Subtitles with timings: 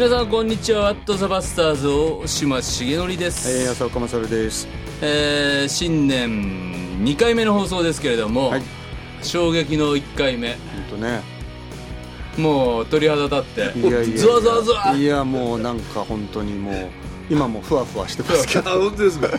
[0.00, 0.84] 皆さんこんにちは。
[0.84, 4.66] ワットザバスターズ大島重則です、えー、浅岡勝です。
[5.02, 8.62] えー新年2回目の放送ですけれども、はい。
[9.22, 10.54] 衝撃の1回目。
[10.54, 10.58] 本
[10.92, 11.20] 当ね。
[12.38, 14.16] もう鳥肌立っていやいやいや。
[14.16, 16.88] ゾワゾワゾワいやもうなんか本当にもう
[17.28, 18.70] 今もふわふわしてますけど。
[18.72, 19.28] あ本当ですか？
[19.28, 19.36] もう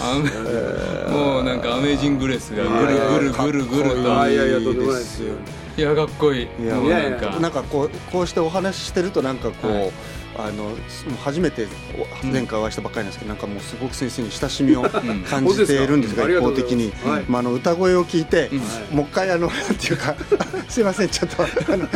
[0.00, 4.20] あもうなんかアメージンググレスがぐるぐるぐるぐると。
[4.20, 5.34] あいやいやとんでもないですよ
[5.78, 6.48] いやかっこいい。
[6.62, 7.38] いやもうなんか。
[7.40, 9.92] なんかこうこうしてお話ししてるとなんかこう、はい
[10.40, 10.70] あの
[11.24, 11.66] 初めて
[12.22, 14.82] お前回お会いしたばっかりなんですけど、なんかもうすごく先生に親しみを
[15.28, 16.62] 感じているんですが、本当ですか？
[16.62, 18.96] 一方的に、はいまあ、あの歌声を聞いて、うん。
[18.98, 20.14] もう一回あのなんていうか
[20.68, 21.88] すいませんちょっとあの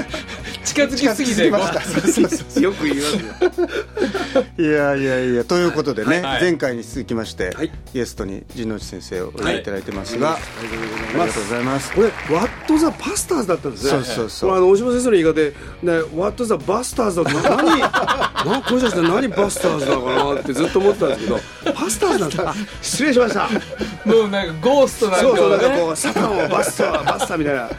[0.64, 1.50] 近づきすぎて。
[1.50, 2.60] ました。
[2.60, 4.42] よく言いますよ。
[4.58, 5.44] いやいやいや。
[5.44, 6.42] ということでね、はい。
[6.42, 7.70] 前回に続きまして、はい。
[7.92, 10.40] ゲストに陣内先生をお呼びいただいてますが、はい。
[10.40, 11.92] ありがとうございます。
[11.92, 13.90] これワットザパスターズだったんですね。
[13.90, 14.50] そうそうそう。
[14.50, 15.50] これあの大島先生の言い方で
[15.82, 21.40] ねワットザバスターズだと何 なこの人たち何バスターズなのかなってずっと思ってたんですけど
[21.74, 23.48] パスターズなんてあ失礼しました。
[24.04, 27.70] もうなんかゴーストなんかそうそうなんかねこうサタンをバスターバスターみたいな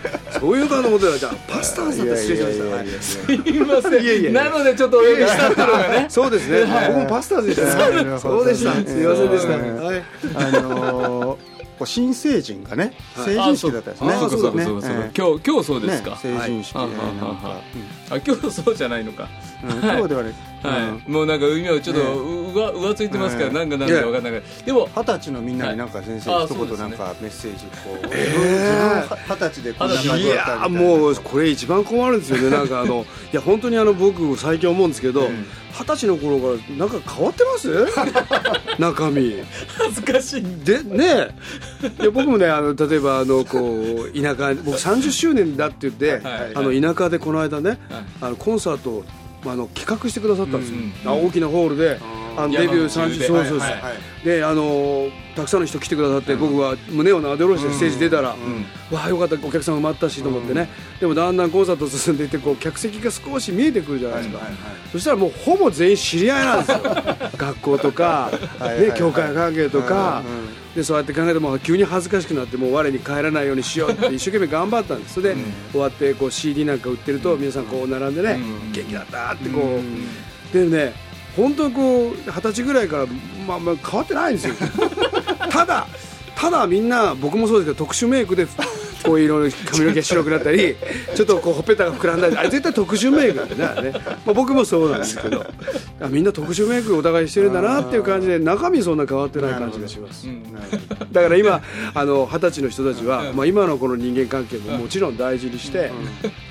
[0.43, 2.65] そういうかと思ってたらじゃあパスタ失礼しました。
[2.75, 2.87] はい。
[2.99, 4.03] すいません。
[4.03, 6.05] いやいやなのでちょっとお呼びしたっていうのがね。
[6.09, 6.65] そうですね。
[6.89, 8.19] 僕もパスタでしたね。
[8.19, 8.73] そうでした。
[8.73, 9.55] すいませんでした。
[9.55, 10.03] うんはい。
[10.35, 11.37] あの
[11.85, 12.93] 新成人がね。
[13.15, 13.35] はい。
[13.35, 14.11] 成人式だったんですね。
[14.11, 14.37] あそうか。
[14.37, 17.61] そうそうかそう今日今日そうですか、ね成人式、はいえーなんかあ
[18.15, 19.29] あ今日そうじゃないのか
[19.63, 20.33] うんうん今日ではね
[20.63, 24.41] はい、もうなんか今ちょっとうわ浮ついてますから、ねなんかなんだか分かんない。
[24.65, 30.63] でも二十歳のみんなになんか先生はいあ一言なんかメッセージこう、二十歳でこんな感じいだったみたいな。
[30.63, 35.29] やもうこれ一番困るんですよねなんかあの いや本当にあの僕最近思うんですけど
[35.77, 37.85] 二十歳の頃からなんか変わってます？
[38.79, 39.35] 中身。
[39.77, 40.43] 恥ずかしい。
[40.63, 41.27] でね
[41.99, 46.51] いや僕もねあの例えばあのこう田舎僕30周年だって言って、はい。
[46.55, 47.79] あの田舎でこの間ね、はい。
[48.21, 49.03] あのコンサート
[49.51, 51.99] あ、あの企画してくださったんですよ、うんあ大きなホールで
[52.37, 53.27] あのデビュー30山口で。
[53.27, 53.59] そうそう
[54.23, 58.35] であのたくさんの人来てくださって、僕は胸をなで下ろしてステージ出たら、わ
[59.03, 64.39] あよかったお客さん埋まったしと思ってね、でもだんだんコンサート進んでいってこう客席が少し見えてくるじゃないですか、
[64.91, 66.77] そしたらもうほぼ全員知り合いなんですよ。
[67.35, 70.21] 学校とか、ね、教会関係とか、
[70.75, 75.15] でそうやって考えても急に恥ずかしくなってもう我に帰らないようにしようって一生懸命頑張ったんです。
[75.15, 78.39] それで、終わってこう CD なんか売ってると皆さんこう並んでね、
[78.71, 79.79] 元気だったってこ
[80.53, 80.93] う、でね
[81.35, 83.05] 本当にこう二十歳ぐらいから、
[83.47, 84.55] まあ、まあ変わってないんですよ。
[85.49, 85.87] ただ
[86.35, 88.45] ただみんな僕もそうですけど特殊メイクで
[89.03, 90.75] こういろいろ髪の毛白くなったり
[91.15, 95.45] ちょっとこうほっぺたが膨らんだりあれ絶対特殊メイクなんでねまあ、僕もそうなんですけど。
[96.03, 100.27] あみんな特殊メイクお互いしてるんだなっていう感じで中身そんな変わってない感じがします。
[101.11, 101.61] だから今
[101.93, 105.91] あの二十歳の人たちは、まあ、今のこの人間関係ももちろん大事にして、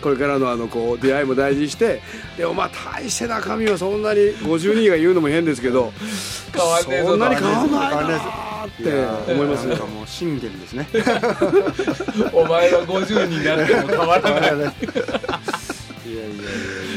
[0.03, 2.01] これからのあのこう出会いも大事にして
[2.39, 5.93] でもまあ大して中身はそんなに50人が言うのも変ですけど
[7.05, 9.77] そんなに変わんないって思いますね。
[10.07, 10.87] 信玄ですね
[12.43, 14.75] お前は50になっても変わらない。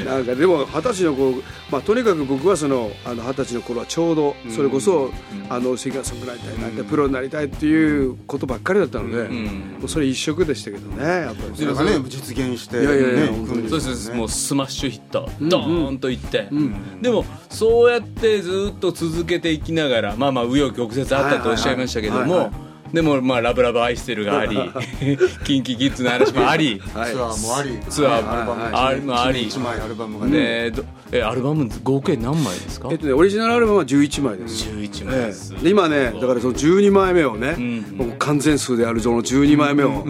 [0.05, 1.41] なんかでも二十歳の子、
[1.71, 5.09] まあ、とにかく僕はそのあの二十歳の頃はちょうどそれこそ、
[5.49, 9.77] あのシンガーソングライターになってプロになりたいっていうことばっかりだったので、ん。
[9.79, 11.55] もうそれ一色でしたけどねやっぱり。
[11.55, 13.27] それがね実現していやいやいや
[13.69, 17.01] そうですもうスマッシュヒットドーンといって、ん。
[17.01, 22.64] でもそうやってずっと続けていきながらまあまあ紆余曲折あったとおっしゃいましたけどはいはいはいも
[22.95, 24.57] でもまあラブラブ愛してるがあり
[25.45, 27.11] キンキキッズの話もありはい。
[27.11, 27.79] ツアーもあり。
[27.89, 29.43] ツアーもアルバムありもあり。
[29.43, 30.71] 一枚アルバムがね。
[31.11, 32.87] えアルバム合計何枚ですか？
[32.91, 40.05] えっとね、オリジナルアルバムは11枚です、11枚えです、今ねだからその12枚目をね、んもう完全数であるその12枚目を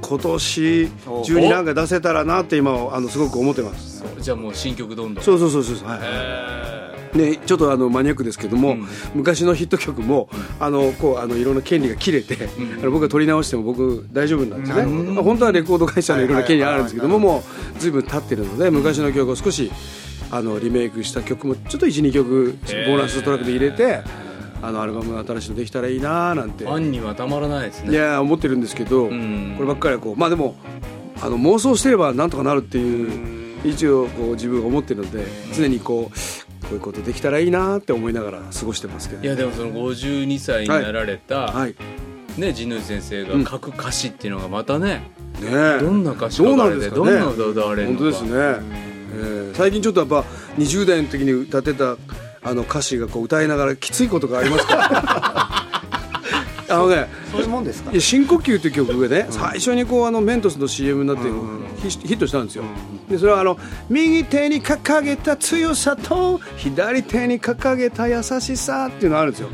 [0.00, 0.88] 今年
[1.24, 4.02] 中になんか出せたらなって今あのすごく思ってます。
[4.20, 5.24] じゃあもう新曲どんどん。
[5.24, 5.88] そうそうそうそう。
[5.88, 6.67] はい
[7.14, 8.76] えね、ちょっとあのマニアックですけども、
[9.14, 10.28] 昔のヒット曲も
[10.60, 12.48] あのこうあのいろんな権利が切れて、
[12.80, 17.38] あの僕が取り直しても僕大丈夫なんですね、まあ本当はレコード会社のいろんな権利あるんですけども、も
[17.76, 19.70] う随分経ってるので昔の曲を少し
[20.30, 24.02] あのリメイクした曲もちょっと12曲ボーナストラックで入れて、
[24.62, 26.64] あのアルバムが新しいのできたらいいなーなんて。
[26.64, 29.54] ファンにはたまらないですいねやー思ってるんですけど、ん。
[29.56, 30.56] こればっかりはこうまあでも
[31.20, 35.24] あの妄想してればなんとかなるっていう一応こう自分が思ってるので
[35.54, 36.18] 常にこう
[36.68, 41.74] こういうことできたらいいなって思いながら過ごしてますけどいやでもその52歳になられた、はい。
[42.36, 45.10] ね神野先生が書く歌詞っていうのがまたね、
[45.40, 45.78] ねえ。
[45.80, 50.20] どんな歌詞書かれてどんな歌歌われるのか本当ですね、えー最近ちょっとやっぱ
[50.58, 51.96] 20代の時に歌ってた
[52.42, 55.57] あの歌詞がこう歌いながらきついことがありますから
[56.70, 57.90] あのねそういうもんですか？
[57.90, 61.30] いや深呼吸っていう曲がね、最初にこうあのメントスの CM になって
[61.88, 62.64] ヒヒットしたんですよ、
[63.08, 69.48] でそれはあの右手に掲げた強さと左手に掲げた優しさっていうのがあるんですよ。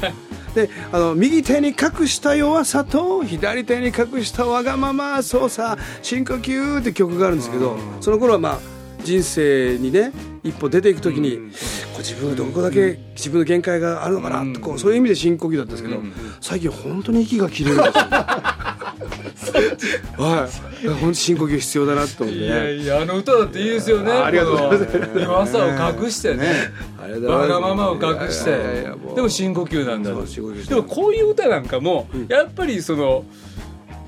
[0.54, 8.58] であの右手に隠した弱さと左手に隠したわがまま操作深呼吸って曲があるんですけどその頃はまあ
[9.04, 10.12] 人生にね
[10.42, 11.42] 一歩出ていく時に、こ
[11.96, 16.02] う自分がどこだけ自分の限界があるのかなとこうそういう意味で深呼吸だったんですけど、
[16.40, 18.04] 最近本当に息が切れるんですよ。
[20.16, 20.48] は
[20.82, 20.88] い。
[20.88, 24.12] 本当深呼吸必要だなと思って、ね、いやいやあの歌だっていいですよね。
[24.12, 25.20] ありがとうございます。
[25.20, 26.52] 弱さを隠してね。
[27.26, 28.84] わがままを隠して。
[29.14, 33.24] でも深呼吸なんだでもこういう歌なんかもやっぱりその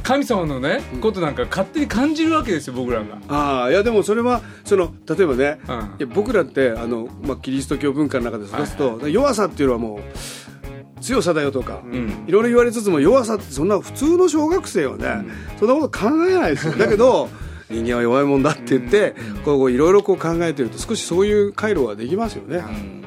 [0.07, 3.19] 神様のねことなんか勝手に感じるわけですよ僕らが。
[3.29, 5.75] ああいやでもそれはその例えばね、うん。
[5.75, 12.25] いや僕らってあの、まあ、キリスト教文化の中で育つと、弱さっていうのはもう強さだよとか、ん。
[12.29, 15.25] いろいろ言われつつも弱さってそんな普通の小学生はね、
[15.59, 16.75] そんなこと考えないですよ。
[16.75, 17.29] だけど
[17.71, 19.15] 人間は弱いもんだって言って、
[19.45, 22.59] こういろいろこう考えてると少しそういう回路ができますよね、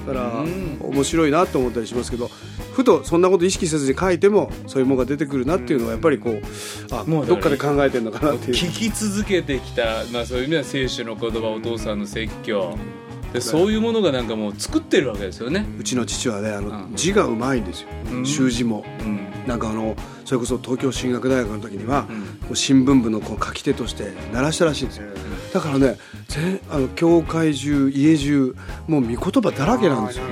[0.05, 0.43] だから
[0.81, 2.29] 面白いなと思ったりしますけど
[2.73, 6.41] ふとそんなこと意識せずに書いてもそういうものが出てくるなっていうのはやっぱりこう
[6.91, 8.53] あもうどっかで考えてるのかなっていう。
[8.53, 12.77] 聞き続けてきた、まあ、そういう意味では聖書の言葉お父さんの説教。
[13.33, 16.95] でそういうものがなんかもう作ってるわけですよね、うちの父はねあの、うん。
[16.95, 18.25] 字がうまいんですよ、うん。
[18.25, 18.83] 習字も。
[19.01, 22.21] うんなんかあのそれこそ東京進学大学の時には、うん。
[22.21, 25.07] こう新聞部のこう書き手として鳴らしたらしいんですよ。
[25.51, 25.97] だからね
[26.27, 28.55] ぜあの教会中家中
[28.87, 30.25] もう見言葉だらけなんですよ。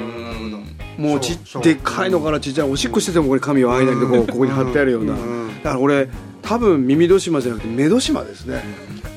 [0.99, 5.15] もうちでっかいのからちっちゃいおしっこしててもこれ紙を間にこうここに貼ってあるような。
[5.15, 5.19] だ
[5.63, 6.09] から俺
[6.43, 8.63] 多分耳戸島じゃなくて目戸島ですね。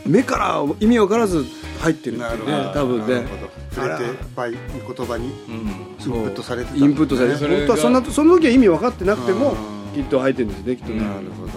[0.06, 1.44] 目から意味わからず
[1.81, 3.14] 入ってるっていうね多分ね。
[3.17, 3.50] なるほど。
[3.75, 5.55] 触れていっぱい言葉にうん
[6.00, 6.76] インプットされてた。
[6.76, 11.00] インプットされてそれが本当はそんなその時は意味分かってなくてもうんきっと入ってるんですねきっとね。
[11.00, 11.52] なるほど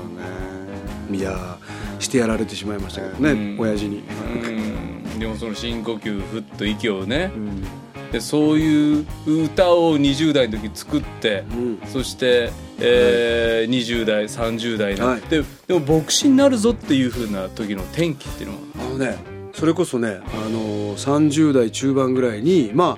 [1.12, 3.59] ねいやーしてやられてしまいましたけどね、うん。
[3.59, 5.19] 親父に、うん。
[5.19, 7.31] でもその深呼吸ふっと息をね。
[7.35, 7.63] うん。
[8.12, 9.06] でそういう
[9.45, 11.81] 歌を20代の時作って、うん。
[11.88, 18.59] そして、えー20代30代になって、でも牧師になるぞっていうふうな時の転機っていうのは？
[18.88, 19.18] あのね
[19.53, 20.12] それこそね、あ
[20.50, 22.97] のー30代中盤ぐらいにま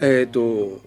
[0.00, 0.80] あえっ、と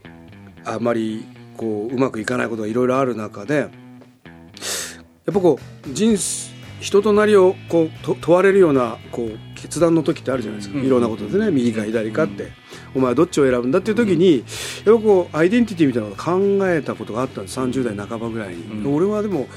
[0.65, 1.25] あまり
[1.63, 5.57] こううまくいかないことがいろいろある中でやっぱこ
[5.87, 6.51] う人生
[6.81, 10.85] 人となりをこうと問われるようなこう決断の時ってあるじゃないですか、うん。
[10.85, 12.51] いろんなことでね右か左かって、
[12.93, 14.43] お前はどっちを選ぶんだっていう時に
[14.85, 17.57] やっぱこうアイデンティティみたいなのを考えたことがあったんです。
[17.57, 18.93] 30代半ばぐらいに、うん。
[18.93, 19.47] 俺はでも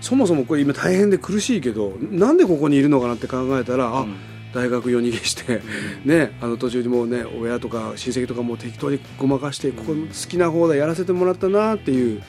[0.00, 5.60] そもそもこれ今大変で苦しいけどなんでここにいるのかなって考えたら、あうん大学夜逃げして、
[6.04, 12.22] ね、あの途中にもうね親とか親戚とかも適当にごまかしてここ好きな方でやらせてもらったなっていう、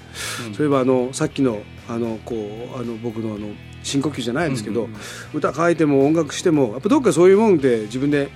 [0.48, 0.54] うん。
[0.54, 3.48] そういえばあのさっきのあのこうあの僕のあの
[3.84, 4.96] 深呼吸じゃないですけど、うん
[5.34, 8.30] 歌書いても音楽してもやっぱどっかそういうもんで自分で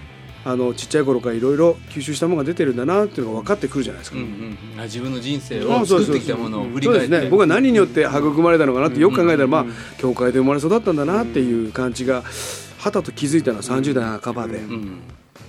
[0.45, 4.17] あのちっちゃい頃からいろいろ吸収したものが出てるんだなっていうのが分かってくるじゃないですか。
[4.17, 7.05] うんうんあ自分の人生あを作ってきたものを振り返って。
[7.05, 7.29] そうですね。
[7.29, 9.65] 僕は何によって育まれたのかなってよく考えたら、まあ、
[9.97, 12.23] 教会で生まれ育ったんだなっていう感じが
[12.83, 14.99] はたと気づいたのは30代半ばで,、うん。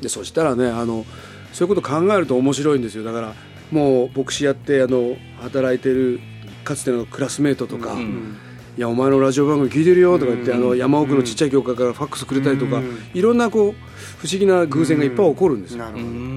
[0.00, 1.04] でそしたらねあの
[1.52, 3.02] そういうこと考えると面白いんですよ。
[3.02, 3.34] だから
[3.72, 6.20] もう牧師やってあの働いてる
[6.62, 8.36] かつてのクラスメートとか、うん。
[8.78, 12.80] いやお前のラジオ番組聞いてるよとか言って、あの山奥のちっちゃい教会からファックスくれたりとか、
[13.12, 13.72] いろんなこう
[14.18, 15.84] 不思議な偶然がいっぱい起こるんですよ、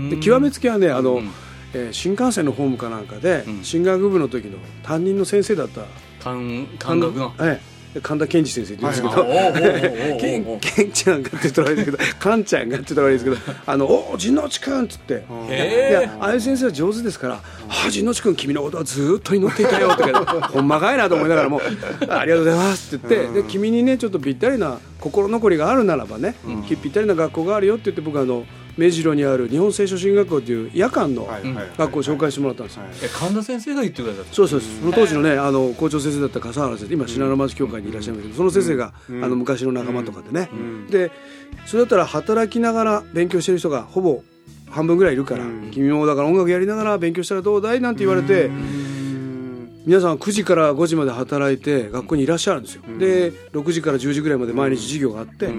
[0.10, 1.32] で極めつきはねあの、うん。
[1.74, 3.64] えー新幹線のホームかなんかで、うん。
[3.64, 5.82] 進学部の時の担任の先生だった。
[6.24, 15.14] 感感覚のええ神田健二先生って言うんですけおど、おおおおおケンケンちゃんがって言ったら悪いですけど、カンちゃんがって言ったら悪いですけど、あの、おお、陣内君っつって。
[15.14, 15.18] い
[15.52, 17.42] へや、ああいう先生は上手ですから、あ
[17.88, 21.62] あ、陣内君、君のことはずっと祈っていたよとか、 ほんまかいなと思いながらも、
[22.10, 26.36] ありがとうございますって言って、で、君にね、ちょっとぴったりな心残りがあるならばね、
[26.68, 28.46] ぴったりな学校があるよって言って、僕はあの、
[28.78, 31.28] 目白にある日本聖書進学校っていう夜間の
[31.78, 32.80] 学校を紹介してもらったんです
[33.20, 34.34] 神田先生が言ってくださった。
[34.34, 40.50] そうそうその当時のねあの校長先生だった笠原先生今信濃町協会にいらっしゃるんですけどその先生が、あの昔の仲間とかでね、
[40.90, 41.12] で
[41.66, 44.24] それだったら働きながら勉強してる人がほぼ
[44.70, 48.50] 半分ぐらいいるから、君もだから音楽やりながら勉強したらどうだいなんて言われて、
[49.86, 55.50] 皆さん9時から5時まで働いて学校にいらっしゃるんですよ、で6時から10時ぐらいまで毎日授業があって、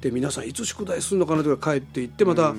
[0.00, 2.54] で皆さんいつ宿題するのかなとか帰っていってまた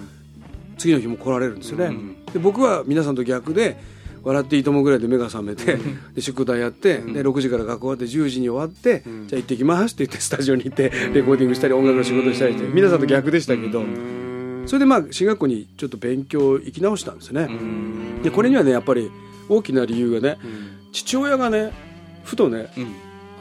[0.78, 1.96] 次の日も来られるんですよね、
[2.34, 3.78] で僕は皆さんと逆で
[4.24, 5.78] 「笑っていいとも」ぐらいで目が覚めて、
[6.16, 13.84] で宿題やって、で6時から学校終わって10時に終わって、じゃあ行ってきますって言ってスタジオに行ってレコーディングしたり音楽の仕事したりして皆さんと逆でしたけど、
[14.66, 17.50] それでまあ進学校にちょっと勉強行き直したんですね、
[18.24, 19.12] でこれにはねやっぱり
[19.50, 20.38] 大きな理由がね、
[20.94, 21.74] 父親がね
[22.24, 22.88] ふとね、うん。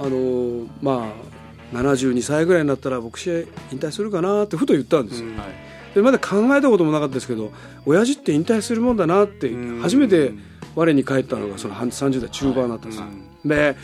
[0.01, 1.38] あのーまあ
[1.73, 3.31] 72歳ぐらいになったら牧師
[3.73, 5.95] 引退するかなってふと言ったんですよ、はい。
[5.95, 7.53] でまだ考えたこともなかったですけど
[7.85, 10.33] 親父って引退するもんだなって初めて
[10.75, 13.07] 我に返ったのがその30代中盤だったんですよ、
[13.45, 13.77] で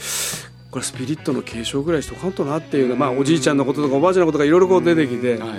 [0.71, 5.59] これスピリットの継承ぐらいしとかんとなっていうのは、まあ、おじいちゃんのこととかおばあちゃんのことがいろいろこう出てきて、はいはい。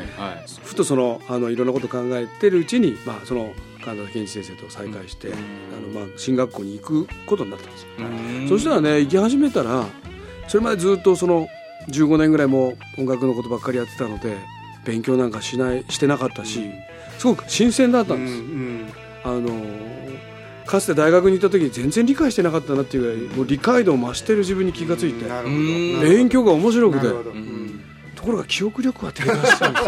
[0.62, 3.54] ふとそのあのいろんなことを考えてるうちに、まあ、その
[3.84, 5.32] 神田健一先生と再会して、あ
[5.80, 8.50] のまあ進学校に行くことになったんですよ、うん。
[8.50, 9.86] そしたらね行き始めたら
[10.50, 11.48] それまでずっとその
[11.88, 14.38] 15年ぐらいもう音楽のことばっかりやってたので
[14.86, 16.72] 勉強なんかしないしてなかったし、
[17.18, 18.42] すごく新鮮だったんです、
[19.24, 19.50] あの
[20.66, 25.26] かつて大学に行った時に全然理解してなかったなっていうぐらいもう理解度を増してる自分に気がついて
[26.02, 27.08] 勉強が面白くて
[28.16, 29.86] ところが記憶力は低下したんです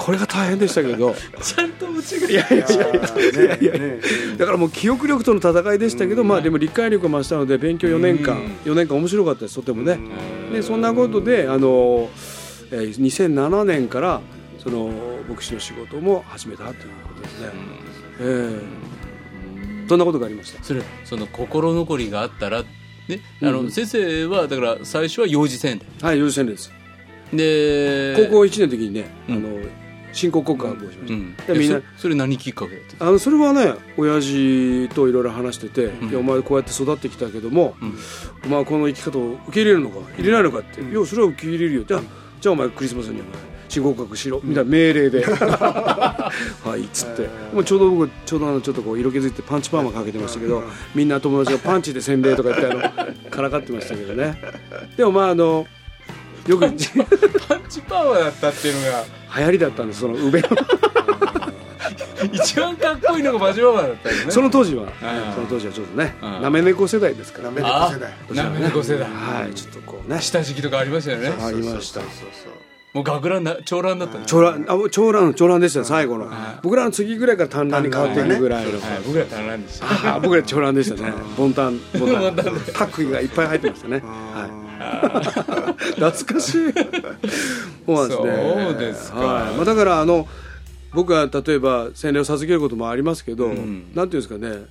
[0.00, 1.14] これが大変でしたけど。
[1.42, 2.66] ちゃんと間違いやいやいや。
[2.66, 4.00] いやいやね
[4.38, 8.46] だからもう記憶力との戦いでしたけど、まあでも理解力が増したので勉強4年間、うん。
[8.64, 9.98] 4年間面白かったですとてもね、
[10.54, 12.08] でそんなことであの、
[12.70, 14.20] えー2007年から
[14.58, 14.90] その
[15.28, 17.48] 牧師の仕事も始めたということですね、
[18.20, 18.84] ええ
[19.88, 20.64] そんなことがありました？
[20.64, 23.70] それその心残りがあったらねあの、うん。
[23.70, 26.72] 先生はだから最初は幼児戦はい幼児戦です。
[27.32, 29.34] で高校1年の時にね、うん。
[29.36, 29.48] あの
[30.14, 31.36] 新興告白をしました、うん。
[31.36, 36.08] でみんなえそそれ何きっかけあのそれはね親父といろいろ話してて、ん。
[36.08, 37.98] いやお前こうやって育ってきたけども、うん。
[38.44, 41.84] お前はこの生き方を受け入れるのか入れないのかって、いやそれは受け入れるよ。
[41.84, 42.02] じゃあ
[42.40, 44.40] じゃあお前クリスマスにお前新合格しろ。
[44.44, 45.24] みたいな命令で。
[45.26, 46.30] は
[46.76, 47.28] いっつって。
[47.52, 50.62] もうちょうど僕ちょうどあのちょっとこう色気づいてパンチパーマかけてましたけど
[50.94, 52.80] みんな友達がパンチで洗礼とか言ってあの
[53.30, 54.40] からかってましたけどね。
[54.96, 55.66] でもまああの
[56.46, 56.90] よくパンチ
[57.88, 59.04] パワーだったっていうのが
[59.36, 60.48] 流行りだったんですその上の。
[62.32, 64.32] 一番かっこいいのがマジパワーだったんですね。
[64.32, 64.84] その当時は。
[64.84, 64.86] ん
[65.34, 67.50] その当時はちょっとねうんなめ猫世代ですから。
[67.50, 68.44] なめあ猫世代。
[68.44, 69.08] なめ猫世代。
[69.08, 70.20] はいちょっとこうね。
[70.20, 71.32] 下敷きとかありましたよね。
[71.40, 72.00] ありました。
[72.00, 72.64] そうそうそう。
[72.94, 76.30] もう学ランな長ランだった長蘭あ長蘭長蘭でしたよ最後の。
[76.62, 78.70] 僕らの次ぐらいから短蘭に変わっていくぐらいの。
[78.70, 81.12] はい僕ら短ランでしたあ僕ら長蘭でしたね。
[81.36, 81.80] ボンタン。
[81.98, 82.50] ボンタンボンタンタ
[82.84, 84.02] ックがいっぱい入ってましたね。
[84.04, 84.63] はい
[85.96, 86.72] 懐かしい。
[87.86, 88.64] そうなんですね。
[88.64, 89.18] そうですか。
[89.18, 89.54] はい。
[89.54, 90.28] まあ、だからあの
[90.92, 93.92] 僕は例えば洗礼を授けることもありますけど、ん。
[93.94, 94.66] なんていうんですかね。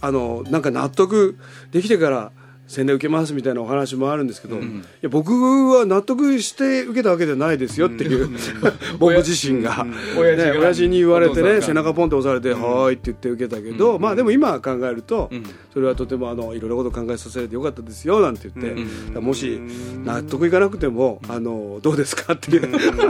[0.00, 1.36] あのなんか納得
[1.72, 2.32] できてから
[2.70, 4.62] 洗礼受けますみたいなお話もあるんですけど、い
[5.00, 8.30] や僕は納得して受けたわけじゃないですよっていう、
[9.00, 9.84] 僕自身が、
[10.16, 15.42] 親父がね、親父に言われてね背中ポンって押されて「はーい」って言って受けたけど、まあでも今考えると、ん。
[15.72, 19.60] それはとてもあのいろんなことを考えさせられてよかったですよなんて言って、もし
[20.04, 22.68] 納得いかなくても、あのどうですかっていう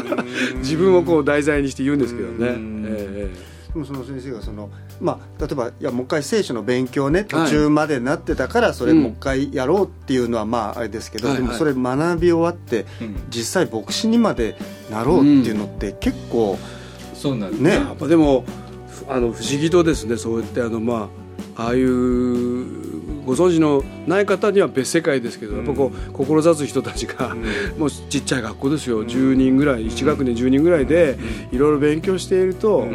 [0.60, 2.56] 自分をこう題材にして言うんですけどね。
[2.86, 3.70] ええ。
[3.72, 4.68] でもその先生がその
[5.00, 9.02] まあ例えばいやもう一回聖書の勉強ね途中までなってたからそれうん。
[9.02, 11.46] もう一回やろうっていうのはまああれですけど、はいはい。
[11.46, 13.16] でもそれ学び終わってうん。
[13.30, 14.56] 実際牧師にまで
[14.90, 16.58] なろうっていうのって結構
[17.14, 17.62] そうなんです。
[17.62, 17.74] ね。
[17.74, 18.44] やっぱでも
[19.08, 21.08] あの不思議とですねそうやってあのま
[21.56, 22.89] あああいう
[23.30, 27.36] ご存知のない方には別世界ですけど、やっぱこう志す人たちが、
[27.78, 31.16] もうちっちゃい学校ですよ、10人ぐらい1学年10人ぐらいで
[31.52, 32.88] いろいろ勉強していると、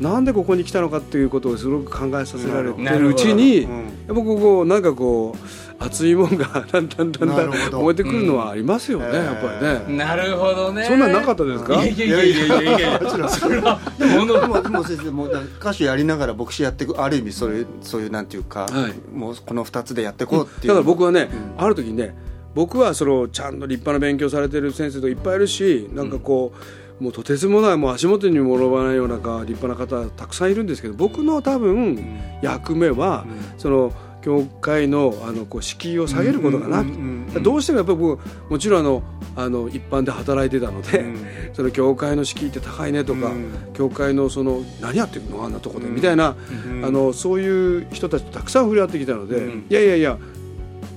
[0.00, 3.68] なんでここに来たのかっていうことをすごく考えさせられてるうちに、やっ
[4.08, 5.46] ぱこうなんかこう
[5.84, 9.14] 熱いもんがだんだんだんだん燃えてくるのはありますよね、うん。
[9.14, 9.96] やっぱりね。
[9.98, 10.84] なるほどね。
[10.84, 11.74] そんなんなかったですか？
[11.84, 22.14] いやいやいやいやいやいやいやそれはでもでもでも先生もうだ歌手やりながら牧師やっていくある意味そういうそういうなんていうか、はいもうこの2つでやっていこうっていう、だから僕はね、ある時にね
[22.54, 26.52] 僕はそのちゃんと立派な勉強されてる先生といっぱいいるしなんかこ
[27.00, 31.98] う、もうとてつもないもう足元にも及ばないようなか立派な方たくさんいるんですけど僕の多分
[32.42, 33.26] 役目は、
[33.58, 33.92] その
[34.24, 39.02] 教会のあのこう敷居を下げることかな、うんうんうんどうしてもやっぱり僕もちろんあの
[39.34, 41.04] あの一般で働いてたので、
[41.52, 43.72] その教会の敷居って高いねとか、うん。
[43.74, 46.36] 教会のその何やってるのあんなとこで、みたいな、
[46.84, 49.66] あのそういう人たちとたくさん触れ合ってきたので、うん。
[49.68, 50.18] いやいやいや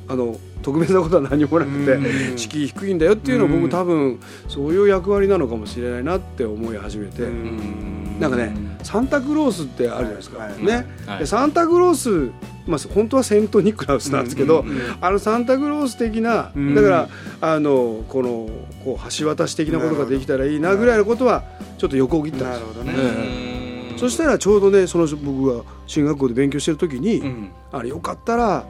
[0.08, 2.38] あの特別なことは何もなくて、うん。
[2.38, 3.62] 敷居低いんだよっていうのをうん。
[3.62, 4.20] 僕多分
[4.50, 8.20] そういう役割なのかもしれないなって思い始めて、うん。
[8.20, 10.66] なんかねサンタクロースってあるじゃないですか、はいはい。
[10.66, 11.20] ね、はい。
[11.20, 12.32] でサンタクロース、
[12.68, 14.66] まあ、本当はセント・ニクラウスなんですけど、
[15.00, 16.76] あのサンタクロース的な、うん。
[16.76, 17.10] だから
[17.40, 18.50] あのこの
[18.84, 21.46] こう橋渡し的なことができたらいいなぐらいのことは
[21.78, 22.84] ちょっと横切ったんですよ。
[22.84, 27.52] ね、ええそしたらちょうどねその僕が進学校で勉強してる時に、うん。
[27.72, 28.66] あれよかったら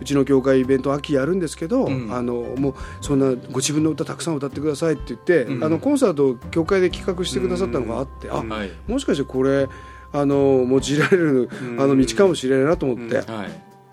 [0.00, 2.12] うちの教会イベント秋やるんですけど、うん。
[2.12, 5.64] あのもうそんなご自分の歌たくさん歌ってくださいって言って、うん。
[5.64, 8.70] あのコンサートを教会で企画してくださったのがあって、あはい。
[8.86, 9.68] もしかしてこれ
[10.12, 11.80] あの用いられるうん。
[11.80, 13.22] あの道かもしれないなと思って、はい。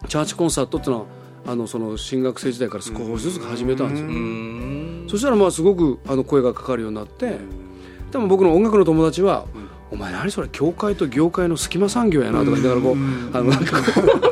[0.08, 1.06] チャーチコンサートっていうのは
[1.46, 5.08] あのその新学生時代から少しずつ始めたんですよ、うん。
[5.10, 7.38] そしたらまあすごくあの声がかかるようになって
[8.12, 9.46] 多分僕の音楽の友達は
[9.92, 14.23] 「お前何それ教会と業界の隙間産業やな」とか言いながらこうあのなんかこう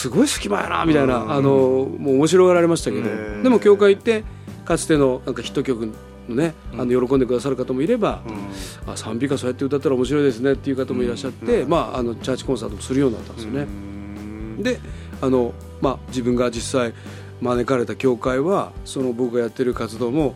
[0.00, 1.50] すごい隙間やなみたいなあの
[1.98, 3.42] もう面白がられましたけど。
[3.42, 4.24] でも教会行って
[4.64, 5.92] かつてのなんかヒット曲
[6.26, 8.22] のねあの喜んでくださる方もいれば
[8.86, 13.66] 「あ賛美歌そうやって歌ったら面白いですね」っていう方もいらっしゃってまああのチャーチコンサートもするようになったんですよね。
[14.62, 14.80] で
[15.20, 15.52] あの、
[15.82, 16.94] まあ、自分が実際
[17.42, 20.34] 招かれた教会はその僕がやってる活動も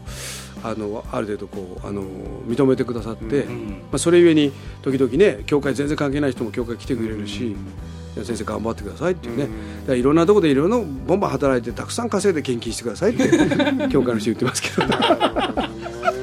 [0.62, 2.02] あのある程度こうあの
[2.48, 4.52] 認めてくださって、まあ、それゆえに
[4.82, 7.56] 時々ね教会全然関係ない人も教会来てくれるし。
[8.22, 13.28] 先生頑張ってくださいっていうね、いろんなところでいろいろボンバン働いてたくさん稼いで献金してくださいって
[13.90, 14.84] 教会の人言ってますけど。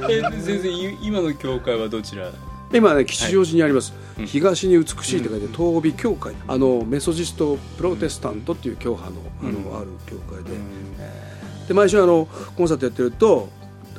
[0.09, 0.69] え先生
[1.01, 2.31] 今の教会はどちら？
[2.73, 6.33] 今ね吉祥寺にあります、はい、東に美しいって書いて東美教会。
[6.47, 10.51] あのメソジストプロテスタントっていう教派のあの、ある教会で。
[11.67, 13.49] で毎週あのコンサートやってると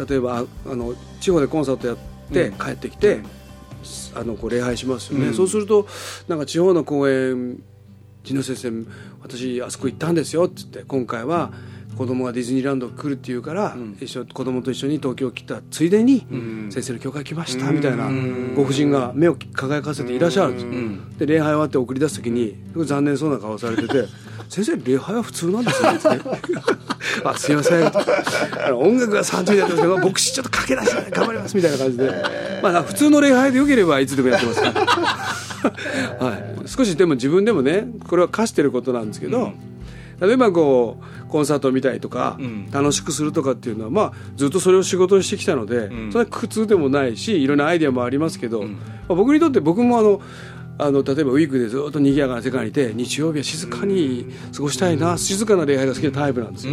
[0.09, 1.97] 例えばあの地方でコンサートやっ
[2.33, 3.21] て帰ってきて、
[4.15, 5.87] あのこう礼拝しますよね、そうすると
[6.29, 7.63] なんか地方の公演
[8.25, 8.87] 地野先生
[9.23, 11.53] 私あそこ行ったんですよって言って今回は
[11.97, 16.27] 子供がディズニーランド来るっていうから、うん、一緒子供と一緒に東京来たついでに、
[16.71, 18.09] 先生の教会来ましたみたいな
[18.57, 24.07] ご婦人が目を輝かせていらっしゃるんですよ、うん、で礼拝終わって送り出す時に残念そうな顔されてて
[24.49, 26.83] 「先生礼拝は普通なんですよ」って。
[27.25, 27.87] あすいません。
[27.87, 32.11] あの音楽が30年やってますけど牧師ちょっと駆け出して頑張りますみたいな感じで、
[32.63, 34.87] まあ、普通の礼拝でよければいつでもやってますから、
[36.19, 39.53] はい、少しでも自分でもねこれは課してることなんですけど、
[40.23, 48.79] 例えばこうコンサートを見たりとか、うん、楽しくするとかっていうのは、まあ、ずっとそれを仕事にしてきたので、うん、それは苦痛でもないしいろんなアイデアもありますけど、うん、ま
[49.11, 50.21] あ、僕にとって僕もあの
[50.79, 56.73] あの例えばウィークでずっと賑やかな世界にいて日曜日は静かに過ごしたいな、静かな礼拝が好きなタイプなんですよ、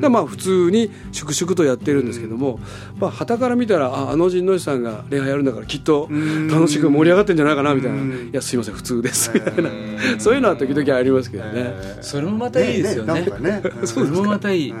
[0.00, 2.60] でまあ普通に粛々とやってるんですけども
[2.98, 6.08] まあ旗から見たらああの神之内さんが礼拝やるんだからきっと
[6.50, 9.70] 楽しく盛り上がってんじゃないかなみたいな「いやすいません普通です」みたいな
[10.18, 11.74] そういうのは時々ありますけどね。
[12.00, 13.26] それもまたいいですよね。
[13.40, 14.74] ね それもまたいい、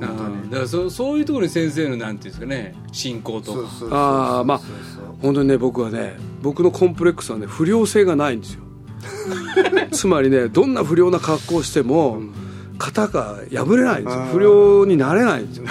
[0.00, 3.60] だからそそういうところに先生のなんていうんですかね信仰とか。
[3.90, 4.60] ああまあ
[5.20, 8.62] 本当にね僕はね僕のコンプレックスはね不良性がないんですよ。
[9.92, 12.20] つまりねどんな不良な格好をしても、
[12.78, 14.22] 型が破れないんですよ。
[14.32, 15.66] 不良になれないんですよ。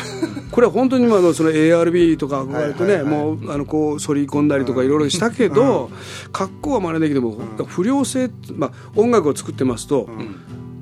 [0.52, 5.90] これは本当にあのその ARB とか憧れてね、もうあのこう反り込んだりとかいろいろしたけど、
[6.32, 10.10] 格好は真似できても不良性、まあ、音楽を作ってますと、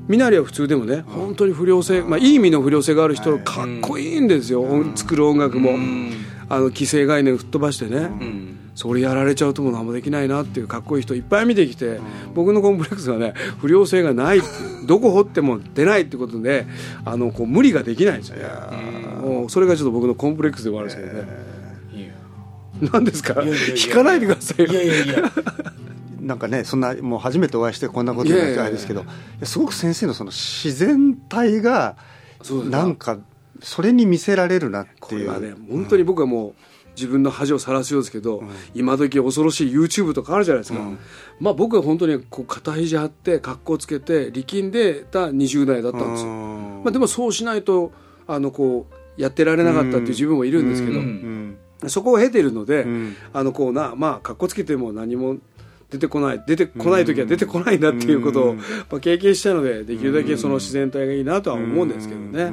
[0.08, 4.66] 身なりは普通でもね本当に不良性、まあ、いい意味の不良性がある人かっこいいんですよ、
[4.96, 5.72] 作る音楽も、
[6.48, 8.10] あの既成概念を吹っ飛ばしてね、
[8.76, 12.00] それやられちゃうとも何もできないなっていうかっこいい人いっぱい見てきて、
[12.34, 14.42] 僕のコンプレックスはね不良性がない
[14.86, 16.68] どこ掘っても出ないってことで
[17.04, 22.14] あのこう無理ができないんですよそれがちょっと僕のコンプレックスでもあるんですけどね、
[22.92, 23.42] 何ですか？
[23.42, 24.72] 引かないでくださいよ。
[24.72, 25.32] いやいやいや
[26.26, 29.06] なんかねそんなもう初めてお会いしてこんなこと言うのあれですけど
[29.44, 31.98] すごく先生のその自然体が
[32.70, 33.20] なんか
[33.62, 35.00] それに見せられるなっていう。
[35.00, 36.54] これはね本当に僕はもう、
[36.96, 40.98] 自分の恥をさらすようですけど、うん、今時恐ろしい YouTube とかあるじゃないですか、うん、
[41.40, 47.92] まあ僕は本当にこう肩肘張って格好つけて力んでた20代だったんですよ、まあ、でもそうしないと
[48.28, 50.92] あのこうやってられなかったっていう自分もいるんですけ
[51.84, 52.86] ど、そこを経ているので、
[53.32, 55.38] あのこうなまあ格好つけても何も
[55.90, 62.52] 出てこない出てこない時は出てこないんだっていうことを、まあ、経験したのでできるだけその自然体がいいなとは思うんですけどね。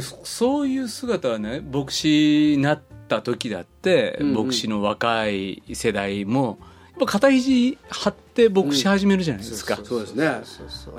[0.00, 6.66] そういう姿はね牧師になった時だって、牧師の若い世代もやっぱ
[7.04, 10.30] 肩肘張って牧師始めるじゃないですか、そうですね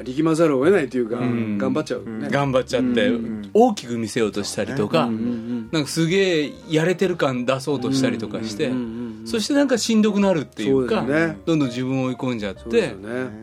[0.03, 3.11] 力まざるを得ないというか、頑張っちゃう、ね、頑張っちゃって、
[3.53, 8.71] 大きく見せようとしたりとか、なんかすげえやれてる感出そうとしたりとかして、
[9.25, 11.05] そしてなんかしんどくなるっていうか
[11.45, 12.93] どんどん自分を追い込んじゃって、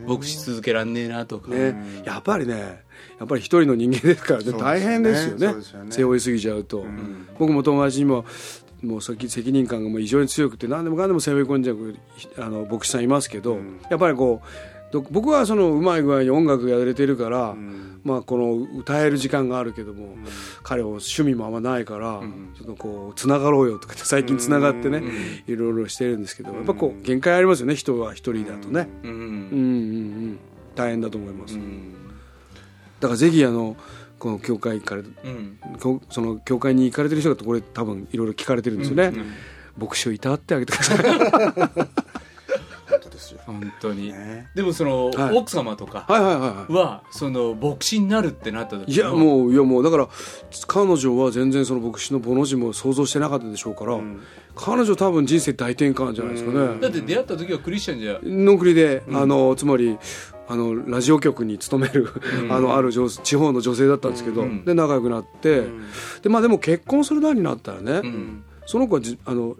[0.06, 2.84] 牧師続けらんねえなとか、ね、やっぱりね
[3.18, 8.24] やっぱり一人の人間ですからね大変ですよね、ね、背負いすぎちゃうと、うん、僕も友達にも
[8.84, 11.96] もう責任感がもう異常に強くて何でもかんでも背負い込んじゃう
[12.38, 14.46] あの牧師さんいますけど、うん、やっぱりこう
[15.10, 20.24] 僕はそのうまい具合に音楽やれてるから、うん、まあこの歌える時間があるけども、うん、
[20.62, 22.20] 彼は趣味もあんまないから、
[22.56, 25.02] ちょっとこうつながろうよとかって最近つながってね、
[25.48, 29.10] いろいろしてるんですけどやっぱこう限界ありますよね人は一人だとね、うん。
[29.10, 29.18] うん。
[29.18, 30.38] うん。
[30.76, 31.58] 大変だと思います。
[33.00, 33.76] だからぜひあの
[34.24, 35.58] この教会から、うん、
[36.08, 39.34] その教会に行かれてる人がこれ多分いろいろ聞かれてるんですよね、うんうん、
[39.76, 40.96] 牧師をいたわってあげてください。
[40.96, 41.10] 本
[43.02, 43.40] 当ですよ。
[43.44, 50.08] 本当に、ね、でもその、はい、奥様とかはその牧師になるってなった時いやもういやもうだから
[50.68, 54.22] 彼女は全然その牧師のボの字も想像してなかったでしょうから、うん、
[54.56, 56.80] 彼女多分人生大転換じゃないですかね。
[56.80, 59.98] だって出会った時はクリスチャンじゃのくりで、うん、あのつまり
[60.46, 62.08] あのラジオ局に勤める、
[62.42, 65.64] うん、あのある地方の女性だったんですけど、うん、で仲良くなって、
[66.22, 68.02] でまあでも結婚する段になったらね、
[68.66, 69.56] その子はじあの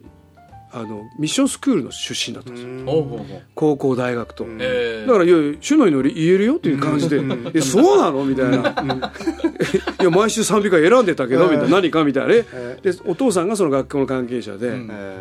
[0.75, 3.41] あのミッションスクールの出身だったんですよ。
[3.55, 4.45] 高校大学と。
[4.45, 7.23] だから「いや主の祈り言えるよ」っていう感じで
[7.55, 8.75] 「えそうなの?」みたいな
[10.03, 12.35] 「いや毎週賛美歌選んでたけど」みたいな「何か?」みたいな。
[12.35, 12.45] ね
[12.83, 14.77] でお父さんがその学校の関係者でだ